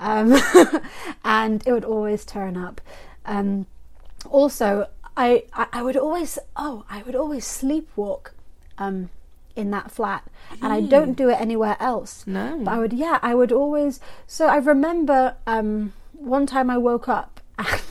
Um, 0.00 0.36
and 1.24 1.64
it 1.64 1.72
would 1.72 1.84
always 1.84 2.24
turn 2.24 2.56
up. 2.56 2.80
Um, 3.24 3.66
also, 4.28 4.88
I, 5.16 5.44
I 5.52 5.66
I 5.72 5.82
would 5.82 5.96
always 5.96 6.38
oh 6.56 6.84
I 6.90 7.02
would 7.02 7.14
always 7.14 7.44
sleepwalk 7.44 8.32
um, 8.76 9.10
in 9.54 9.70
that 9.70 9.90
flat, 9.90 10.24
and 10.60 10.72
I 10.72 10.80
don't 10.80 11.14
do 11.14 11.30
it 11.30 11.40
anywhere 11.40 11.76
else. 11.78 12.26
No. 12.26 12.60
but 12.64 12.72
I 12.72 12.78
would 12.78 12.92
yeah 12.92 13.18
I 13.22 13.34
would 13.34 13.52
always. 13.52 14.00
So 14.26 14.48
I 14.48 14.56
remember 14.56 15.36
um, 15.46 15.92
one 16.24 16.46
time 16.46 16.70
I 16.70 16.78
woke 16.78 17.08
up 17.08 17.40
and 17.58 17.82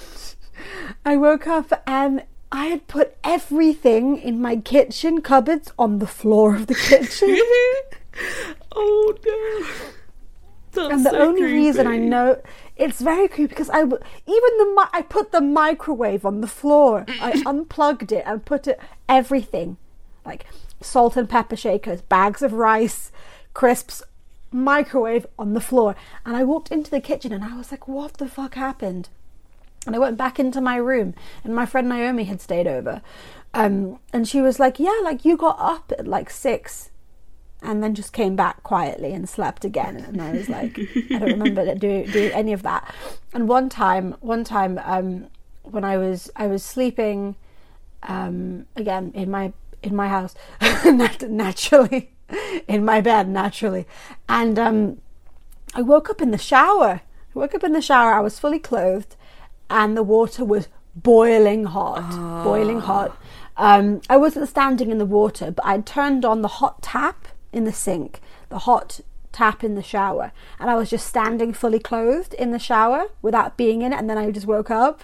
I 1.05 1.17
woke 1.17 1.47
up 1.47 1.83
and 1.87 2.23
I 2.51 2.65
had 2.65 2.87
put 2.87 3.17
everything 3.23 4.17
in 4.17 4.41
my 4.41 4.57
kitchen 4.57 5.21
cupboards 5.21 5.71
on 5.77 5.99
the 5.99 6.07
floor 6.07 6.55
of 6.55 6.67
the 6.67 6.75
kitchen. 6.75 7.37
oh 8.75 9.15
no. 9.25 9.67
That's 10.71 10.93
and 10.93 11.05
the 11.05 11.11
so 11.11 11.19
only 11.19 11.43
reason 11.43 11.85
I 11.87 11.97
know 11.97 12.41
it's 12.75 12.99
very 12.99 13.27
creepy 13.27 13.47
because 13.47 13.69
I 13.69 13.81
even 13.81 13.97
the 14.25 14.73
mi- 14.75 14.89
I 14.91 15.03
put 15.07 15.31
the 15.31 15.41
microwave 15.41 16.25
on 16.25 16.41
the 16.41 16.47
floor. 16.47 17.05
I 17.07 17.43
unplugged 17.45 18.11
it 18.11 18.23
and 18.25 18.43
put 18.43 18.67
it 18.67 18.79
everything, 19.07 19.77
like 20.25 20.45
salt 20.81 21.15
and 21.15 21.29
pepper 21.29 21.55
shakers, 21.55 22.01
bags 22.01 22.41
of 22.41 22.53
rice, 22.53 23.11
crisps, 23.53 24.01
microwave 24.53 25.25
on 25.37 25.53
the 25.53 25.61
floor. 25.61 25.95
And 26.25 26.35
I 26.35 26.43
walked 26.43 26.71
into 26.71 26.91
the 26.91 27.01
kitchen 27.01 27.31
and 27.31 27.43
I 27.43 27.55
was 27.57 27.71
like, 27.71 27.87
"What 27.87 28.15
the 28.15 28.27
fuck 28.27 28.55
happened?" 28.55 29.09
And 29.85 29.95
I 29.95 29.99
went 29.99 30.17
back 30.17 30.39
into 30.39 30.61
my 30.61 30.77
room, 30.77 31.13
and 31.43 31.53
my 31.55 31.65
friend 31.65 31.89
Naomi 31.89 32.23
had 32.23 32.41
stayed 32.41 32.67
over, 32.67 33.01
um, 33.53 33.99
and 34.13 34.27
she 34.27 34.41
was 34.41 34.59
like, 34.59 34.79
"Yeah, 34.79 34.99
like 35.03 35.25
you 35.25 35.35
got 35.37 35.57
up 35.59 35.91
at 35.97 36.07
like 36.07 36.29
six 36.29 36.89
and 37.63 37.81
then 37.81 37.95
just 37.95 38.13
came 38.13 38.35
back 38.35 38.61
quietly 38.63 39.13
and 39.13 39.27
slept 39.27 39.63
again. 39.65 39.97
And 39.97 40.21
I 40.21 40.33
was 40.33 40.49
like, 40.49 40.77
I 40.77 41.19
don't 41.19 41.39
remember 41.39 41.73
doing 41.75 42.05
do 42.07 42.29
any 42.33 42.53
of 42.53 42.63
that. 42.63 42.93
And 43.33 43.47
one 43.47 43.69
time, 43.69 44.15
one 44.19 44.43
time, 44.43 44.79
um, 44.83 45.27
when 45.63 45.83
I 45.83 45.97
was 45.97 46.29
I 46.35 46.47
was 46.47 46.63
sleeping, 46.63 47.35
um, 48.03 48.65
again 48.75 49.11
in 49.15 49.31
my 49.31 49.53
in 49.81 49.95
my 49.95 50.09
house, 50.09 50.35
naturally, 50.85 52.11
in 52.67 52.85
my 52.85 53.01
bed 53.01 53.27
naturally, 53.27 53.85
and 54.27 54.57
um, 54.59 55.01
I 55.73 55.81
woke 55.81 56.09
up 56.09 56.21
in 56.21 56.31
the 56.31 56.37
shower. 56.37 57.01
I 57.35 57.39
woke 57.39 57.55
up 57.55 57.63
in 57.63 57.73
the 57.73 57.81
shower. 57.81 58.13
I 58.13 58.19
was 58.19 58.39
fully 58.39 58.59
clothed, 58.59 59.15
and 59.69 59.97
the 59.97 60.03
water 60.03 60.45
was 60.45 60.67
boiling 60.95 61.65
hot, 61.65 62.43
boiling 62.43 62.79
hot. 62.81 63.17
Um, 63.57 64.01
I 64.09 64.17
wasn't 64.17 64.49
standing 64.49 64.91
in 64.91 64.97
the 64.97 65.05
water, 65.05 65.51
but 65.51 65.65
I'd 65.65 65.85
turned 65.85 66.25
on 66.25 66.41
the 66.41 66.47
hot 66.47 66.81
tap 66.81 67.27
in 67.51 67.65
the 67.65 67.73
sink, 67.73 68.19
the 68.49 68.59
hot 68.59 68.99
tap 69.31 69.63
in 69.63 69.75
the 69.75 69.83
shower, 69.83 70.31
and 70.59 70.69
I 70.69 70.75
was 70.75 70.89
just 70.89 71.07
standing 71.07 71.53
fully 71.53 71.79
clothed 71.79 72.33
in 72.35 72.51
the 72.51 72.59
shower 72.59 73.07
without 73.21 73.57
being 73.57 73.81
in 73.81 73.93
it. 73.93 73.99
And 73.99 74.09
then 74.09 74.17
I 74.17 74.31
just 74.31 74.47
woke 74.47 74.71
up. 74.71 75.01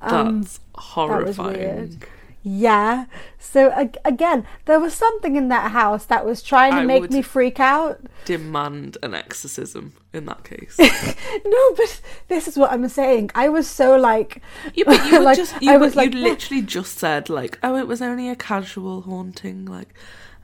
Um, 0.00 0.42
That's 0.42 0.60
horrifying. 0.74 1.58
weird. 1.58 2.06
Yeah. 2.48 3.06
So 3.40 3.72
ag- 3.72 3.98
again, 4.04 4.46
there 4.66 4.78
was 4.78 4.94
something 4.94 5.34
in 5.34 5.48
that 5.48 5.72
house 5.72 6.04
that 6.04 6.24
was 6.24 6.42
trying 6.42 6.74
to 6.74 6.78
I 6.78 6.84
make 6.84 7.10
me 7.10 7.20
freak 7.20 7.58
out. 7.58 8.00
Demand 8.24 8.96
an 9.02 9.14
exorcism 9.14 9.94
in 10.12 10.26
that 10.26 10.44
case. 10.44 10.78
No, 11.44 11.74
but 11.76 12.00
this 12.28 12.46
is 12.46 12.56
what 12.56 12.70
I'm 12.70 12.88
saying. 12.88 13.32
I 13.34 13.48
was 13.48 13.68
so 13.68 13.96
like, 13.96 14.42
Yeah, 14.74 14.84
but 14.86 15.04
you 15.06 15.20
like, 15.24 15.36
just 15.36 15.60
you 15.60 15.72
I 15.72 15.76
was 15.76 15.96
like, 15.96 16.14
you 16.14 16.20
literally 16.20 16.62
just 16.62 16.98
said 16.98 17.28
like, 17.28 17.58
oh, 17.64 17.74
it 17.76 17.88
was 17.88 18.00
only 18.00 18.28
a 18.28 18.36
casual 18.36 19.00
haunting. 19.00 19.64
Like, 19.64 19.92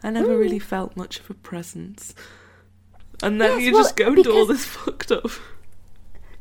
I 0.02 0.10
never 0.10 0.36
really 0.36 0.58
mm. 0.58 0.62
felt 0.62 0.96
much 0.96 1.20
of 1.20 1.30
a 1.30 1.34
presence. 1.34 2.16
And 3.22 3.40
then 3.40 3.60
Yes, 3.60 3.62
you 3.62 3.72
well, 3.74 3.82
just 3.84 3.94
go 3.94 4.12
into 4.12 4.32
all 4.32 4.46
this 4.46 4.64
fucked 4.76 5.12
up. 5.12 5.30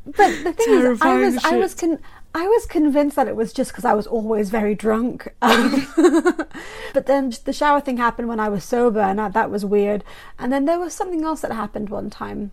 But 0.04 0.42
the 0.42 0.52
thing 0.52 0.74
is, 0.74 1.00
I 1.00 1.16
was, 1.18 1.44
I 1.44 1.56
was, 1.56 1.74
con- 1.74 2.00
I 2.34 2.46
was 2.46 2.66
convinced 2.66 3.16
that 3.16 3.28
it 3.28 3.36
was 3.36 3.52
just 3.52 3.72
because 3.72 3.84
I 3.84 3.92
was 3.92 4.06
always 4.06 4.50
very 4.50 4.74
drunk. 4.74 5.28
Um, 5.42 5.86
but 6.94 7.06
then 7.06 7.32
the 7.44 7.52
shower 7.52 7.80
thing 7.80 7.96
happened 7.96 8.28
when 8.28 8.40
I 8.40 8.48
was 8.48 8.64
sober, 8.64 9.00
and 9.00 9.18
that, 9.18 9.32
that 9.34 9.50
was 9.50 9.64
weird. 9.64 10.04
And 10.38 10.52
then 10.52 10.64
there 10.64 10.78
was 10.78 10.94
something 10.94 11.24
else 11.24 11.40
that 11.40 11.52
happened 11.52 11.90
one 11.90 12.10
time. 12.10 12.52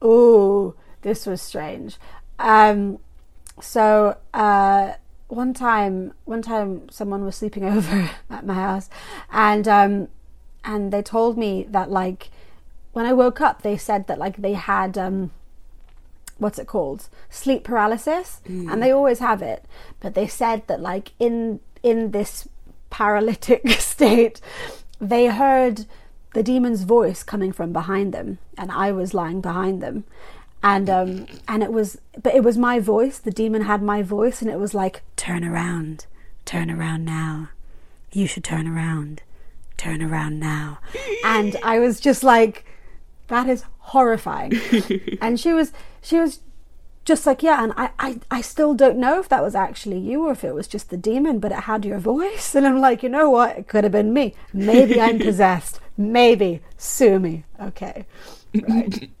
Oh, 0.00 0.74
this 1.02 1.26
was 1.26 1.40
strange. 1.40 1.96
Um, 2.38 2.98
so 3.60 4.18
uh, 4.32 4.94
one 5.28 5.54
time, 5.54 6.12
one 6.24 6.42
time, 6.42 6.88
someone 6.90 7.24
was 7.24 7.36
sleeping 7.36 7.64
over 7.76 8.10
at 8.30 8.46
my 8.46 8.54
house, 8.54 8.88
and 9.30 9.66
um, 9.66 10.08
and 10.64 10.92
they 10.92 11.02
told 11.02 11.36
me 11.38 11.66
that 11.70 11.90
like 11.90 12.30
when 12.92 13.06
I 13.06 13.12
woke 13.12 13.40
up, 13.40 13.62
they 13.62 13.76
said 13.76 14.06
that 14.06 14.18
like 14.18 14.36
they 14.36 14.54
had 14.54 14.96
um, 14.98 15.30
what's 16.38 16.58
it 16.58 16.66
called? 16.66 17.08
Sleep 17.30 17.64
paralysis 17.64 18.40
and 18.70 18.82
they 18.82 18.90
always 18.90 19.18
have 19.18 19.42
it. 19.42 19.64
But 20.00 20.14
they 20.14 20.26
said 20.26 20.66
that 20.66 20.80
like 20.80 21.12
in 21.18 21.60
in 21.82 22.10
this 22.10 22.48
paralytic 22.90 23.68
state 23.78 24.40
they 25.00 25.26
heard 25.26 25.86
the 26.32 26.42
demon's 26.42 26.82
voice 26.82 27.22
coming 27.22 27.52
from 27.52 27.72
behind 27.72 28.12
them 28.14 28.38
and 28.56 28.70
i 28.72 28.90
was 28.92 29.14
lying 29.14 29.40
behind 29.40 29.82
them. 29.82 30.04
And 30.62 30.88
um 30.88 31.26
and 31.46 31.62
it 31.62 31.72
was 31.72 31.98
but 32.22 32.34
it 32.34 32.42
was 32.42 32.56
my 32.56 32.80
voice. 32.80 33.18
The 33.18 33.30
demon 33.30 33.62
had 33.62 33.82
my 33.82 34.02
voice 34.02 34.40
and 34.42 34.50
it 34.50 34.58
was 34.58 34.74
like 34.74 35.02
turn 35.16 35.44
around. 35.44 36.06
Turn 36.44 36.70
around 36.70 37.04
now. 37.04 37.50
You 38.12 38.26
should 38.26 38.44
turn 38.44 38.66
around. 38.66 39.22
Turn 39.76 40.02
around 40.02 40.38
now. 40.40 40.78
And 41.24 41.56
i 41.62 41.78
was 41.78 42.00
just 42.00 42.22
like 42.24 42.64
that 43.28 43.48
is 43.48 43.64
horrifying. 43.78 44.52
And 45.20 45.38
she 45.40 45.52
was 45.52 45.72
she 46.04 46.20
was 46.20 46.40
just 47.04 47.26
like 47.26 47.42
yeah 47.42 47.62
and 47.62 47.72
I, 47.76 47.90
I 47.98 48.20
i 48.30 48.40
still 48.40 48.72
don't 48.74 48.96
know 48.98 49.18
if 49.20 49.28
that 49.28 49.42
was 49.42 49.54
actually 49.54 49.98
you 49.98 50.24
or 50.26 50.32
if 50.32 50.42
it 50.44 50.54
was 50.54 50.66
just 50.68 50.88
the 50.90 50.96
demon 50.96 51.38
but 51.38 51.52
it 51.52 51.64
had 51.70 51.84
your 51.84 51.98
voice. 51.98 52.54
And 52.56 52.66
i'm 52.66 52.80
like 52.80 53.02
you 53.02 53.08
know 53.08 53.28
what? 53.30 53.58
It 53.58 53.66
could 53.68 53.84
have 53.84 53.92
been 53.92 54.12
me. 54.12 54.34
Maybe 54.52 55.00
i'm 55.00 55.18
possessed. 55.30 55.80
Maybe. 55.96 56.60
Sue 56.76 57.18
me. 57.18 57.44
Okay. 57.60 58.06
Right. 58.68 59.10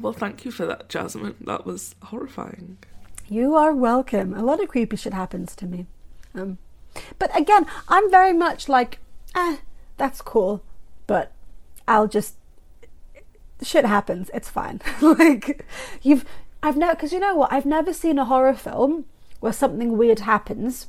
Well, 0.00 0.14
thank 0.14 0.46
you 0.46 0.50
for 0.50 0.64
that, 0.64 0.88
Jasmine. 0.88 1.34
That 1.42 1.66
was 1.66 1.94
horrifying. 2.04 2.78
you 3.28 3.54
are 3.54 3.74
welcome. 3.74 4.32
A 4.32 4.42
lot 4.42 4.62
of 4.62 4.68
creepy 4.70 4.96
shit 4.96 5.12
happens 5.12 5.54
to 5.56 5.66
me. 5.66 5.86
Um 6.34 6.56
but 7.18 7.30
again 7.38 7.66
i'm 7.88 8.10
very 8.10 8.32
much 8.32 8.68
like 8.68 8.98
eh 9.36 9.58
that's 9.96 10.20
cool 10.20 10.60
but 11.06 11.30
i'll 11.86 12.08
just 12.08 12.34
shit 13.62 13.84
happens. 13.84 14.30
It's 14.32 14.48
fine. 14.48 14.80
like 15.00 15.64
you've, 16.02 16.24
I've 16.62 16.76
never 16.76 16.94
because 16.94 17.12
you 17.12 17.20
know 17.20 17.34
what? 17.34 17.52
I've 17.52 17.66
never 17.66 17.92
seen 17.92 18.18
a 18.18 18.24
horror 18.24 18.54
film 18.54 19.06
where 19.40 19.52
something 19.52 19.96
weird 19.96 20.20
happens, 20.20 20.88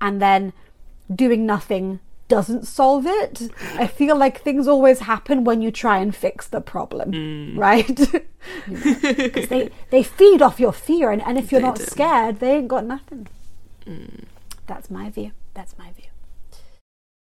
and 0.00 0.20
then 0.20 0.52
doing 1.14 1.46
nothing 1.46 2.00
doesn't 2.28 2.66
solve 2.66 3.06
it. 3.06 3.50
I 3.74 3.86
feel 3.86 4.16
like 4.16 4.40
things 4.40 4.66
always 4.66 5.00
happen 5.00 5.44
when 5.44 5.60
you 5.60 5.70
try 5.70 5.98
and 5.98 6.16
fix 6.16 6.48
the 6.48 6.60
problem, 6.60 7.12
mm. 7.12 7.58
right? 7.58 7.98
Because 8.66 9.48
they 9.48 9.70
they 9.90 10.02
feed 10.02 10.42
off 10.42 10.58
your 10.58 10.72
fear, 10.72 11.10
and, 11.10 11.22
and 11.22 11.38
if 11.38 11.52
you're 11.52 11.60
They 11.60 11.66
not 11.66 11.76
do. 11.76 11.84
scared, 11.84 12.40
they 12.40 12.56
ain't 12.56 12.68
got 12.68 12.84
nothing. 12.84 13.28
Mm. 13.86 14.24
That's 14.66 14.90
my 14.90 15.10
view. 15.10 15.32
That's 15.54 15.76
my 15.78 15.92
view. 15.92 16.06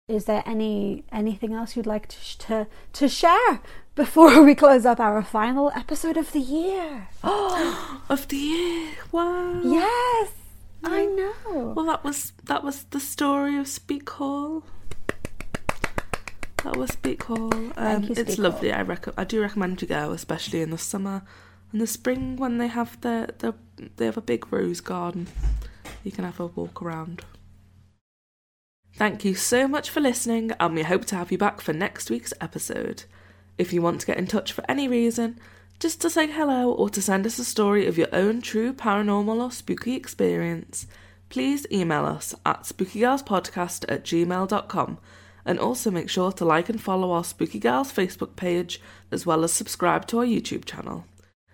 Is 0.08 0.24
there 0.24 0.42
any 0.46 1.04
anything 1.12 1.52
else 1.52 1.76
you'd 1.76 1.86
like 1.86 2.06
to 2.08 2.16
sh- 2.16 2.36
to, 2.36 2.66
to 2.92 3.08
share 3.08 3.60
before 3.94 4.42
we 4.42 4.54
close 4.54 4.86
up 4.86 5.00
our 5.00 5.22
final 5.22 5.70
episode 5.74 6.16
of 6.16 6.32
the 6.32 6.40
year? 6.40 7.08
Oh 7.22 8.02
Of 8.08 8.28
the 8.28 8.36
year. 8.36 8.90
Wow. 9.10 9.60
yes, 9.64 10.32
I 10.84 11.06
know. 11.06 11.72
Well, 11.76 11.86
that 11.86 12.04
was 12.04 12.32
that 12.44 12.64
was 12.64 12.84
the 12.84 13.00
story 13.00 13.56
of 13.56 13.68
Speke 13.68 14.08
Hall. 14.10 14.64
That 16.64 16.76
was 16.76 16.90
Speke 16.90 17.22
Hall. 17.24 17.52
Um, 17.76 18.04
you, 18.04 18.10
it's 18.16 18.34
Speak 18.34 18.38
lovely. 18.38 18.72
I 18.72 18.82
rec- 18.82 19.18
I 19.18 19.24
do 19.24 19.40
recommend 19.40 19.82
you 19.82 19.88
go, 19.88 20.12
especially 20.12 20.62
in 20.62 20.70
the 20.70 20.78
summer 20.78 21.22
and 21.72 21.80
the 21.80 21.86
spring 21.86 22.36
when 22.36 22.58
they 22.58 22.68
have 22.68 23.00
the, 23.00 23.34
the 23.38 23.54
they 23.96 24.04
have 24.04 24.16
a 24.16 24.22
big 24.22 24.52
rose 24.52 24.80
garden. 24.80 25.26
You 26.04 26.12
can 26.12 26.24
have 26.24 26.38
a 26.40 26.46
walk 26.46 26.82
around. 26.82 27.22
Thank 28.94 29.24
you 29.24 29.34
so 29.34 29.66
much 29.66 29.88
for 29.88 30.00
listening, 30.00 30.52
and 30.60 30.74
we 30.74 30.82
hope 30.82 31.06
to 31.06 31.16
have 31.16 31.32
you 31.32 31.38
back 31.38 31.60
for 31.60 31.72
next 31.72 32.10
week's 32.10 32.34
episode. 32.40 33.04
If 33.58 33.72
you 33.72 33.82
want 33.82 34.00
to 34.00 34.06
get 34.06 34.18
in 34.18 34.26
touch 34.26 34.52
for 34.52 34.64
any 34.68 34.88
reason, 34.88 35.38
just 35.78 36.00
to 36.02 36.10
say 36.10 36.26
hello 36.26 36.70
or 36.72 36.88
to 36.90 37.02
send 37.02 37.26
us 37.26 37.38
a 37.38 37.44
story 37.44 37.86
of 37.86 37.98
your 37.98 38.08
own 38.12 38.40
true 38.40 38.72
paranormal 38.72 39.42
or 39.42 39.50
spooky 39.50 39.94
experience, 39.94 40.86
please 41.28 41.66
email 41.72 42.04
us 42.04 42.34
at 42.46 42.62
spookygirlspodcast 42.62 43.84
at 43.88 44.04
gmail.com 44.04 44.98
and 45.44 45.58
also 45.58 45.90
make 45.90 46.08
sure 46.08 46.32
to 46.32 46.44
like 46.44 46.68
and 46.68 46.80
follow 46.80 47.10
our 47.12 47.24
Spooky 47.24 47.58
Girls 47.58 47.92
Facebook 47.92 48.36
page 48.36 48.80
as 49.10 49.26
well 49.26 49.42
as 49.44 49.52
subscribe 49.52 50.06
to 50.06 50.18
our 50.18 50.24
YouTube 50.24 50.64
channel. 50.64 51.04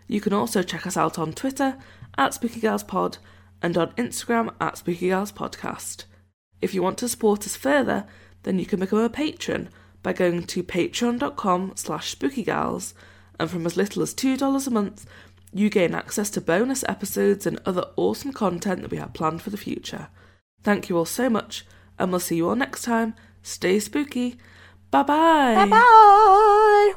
You 0.06 0.20
can 0.20 0.32
also 0.32 0.62
check 0.62 0.86
us 0.86 0.96
out 0.96 1.18
on 1.18 1.32
Twitter 1.32 1.78
at 2.16 2.32
SpookyGirlsPod 2.32 3.18
and 3.62 3.76
on 3.76 3.92
Instagram 3.92 4.54
at 4.60 4.74
SpookyGirlsPodcast. 4.74 6.04
If 6.60 6.74
you 6.74 6.82
want 6.82 6.98
to 6.98 7.08
support 7.08 7.46
us 7.46 7.56
further, 7.56 8.06
then 8.42 8.58
you 8.58 8.66
can 8.66 8.80
become 8.80 9.00
a 9.00 9.08
patron 9.08 9.68
by 10.02 10.12
going 10.12 10.44
to 10.44 10.62
patreon.com 10.62 11.72
slash 11.74 12.14
spookygals 12.14 12.94
and 13.38 13.50
from 13.50 13.66
as 13.66 13.76
little 13.76 14.02
as 14.02 14.14
$2 14.14 14.66
a 14.66 14.70
month, 14.70 15.06
you 15.52 15.70
gain 15.70 15.94
access 15.94 16.28
to 16.30 16.40
bonus 16.40 16.84
episodes 16.88 17.46
and 17.46 17.60
other 17.64 17.84
awesome 17.96 18.32
content 18.32 18.82
that 18.82 18.90
we 18.90 18.98
have 18.98 19.14
planned 19.14 19.42
for 19.42 19.50
the 19.50 19.56
future. 19.56 20.08
Thank 20.62 20.88
you 20.88 20.98
all 20.98 21.04
so 21.04 21.30
much, 21.30 21.64
and 21.98 22.10
we'll 22.10 22.20
see 22.20 22.36
you 22.36 22.48
all 22.48 22.56
next 22.56 22.82
time. 22.82 23.14
Stay 23.42 23.78
spooky. 23.78 24.36
Bye 24.90 25.04
bye. 25.04 25.54
Bye 25.54 25.66
bye. 25.66 26.94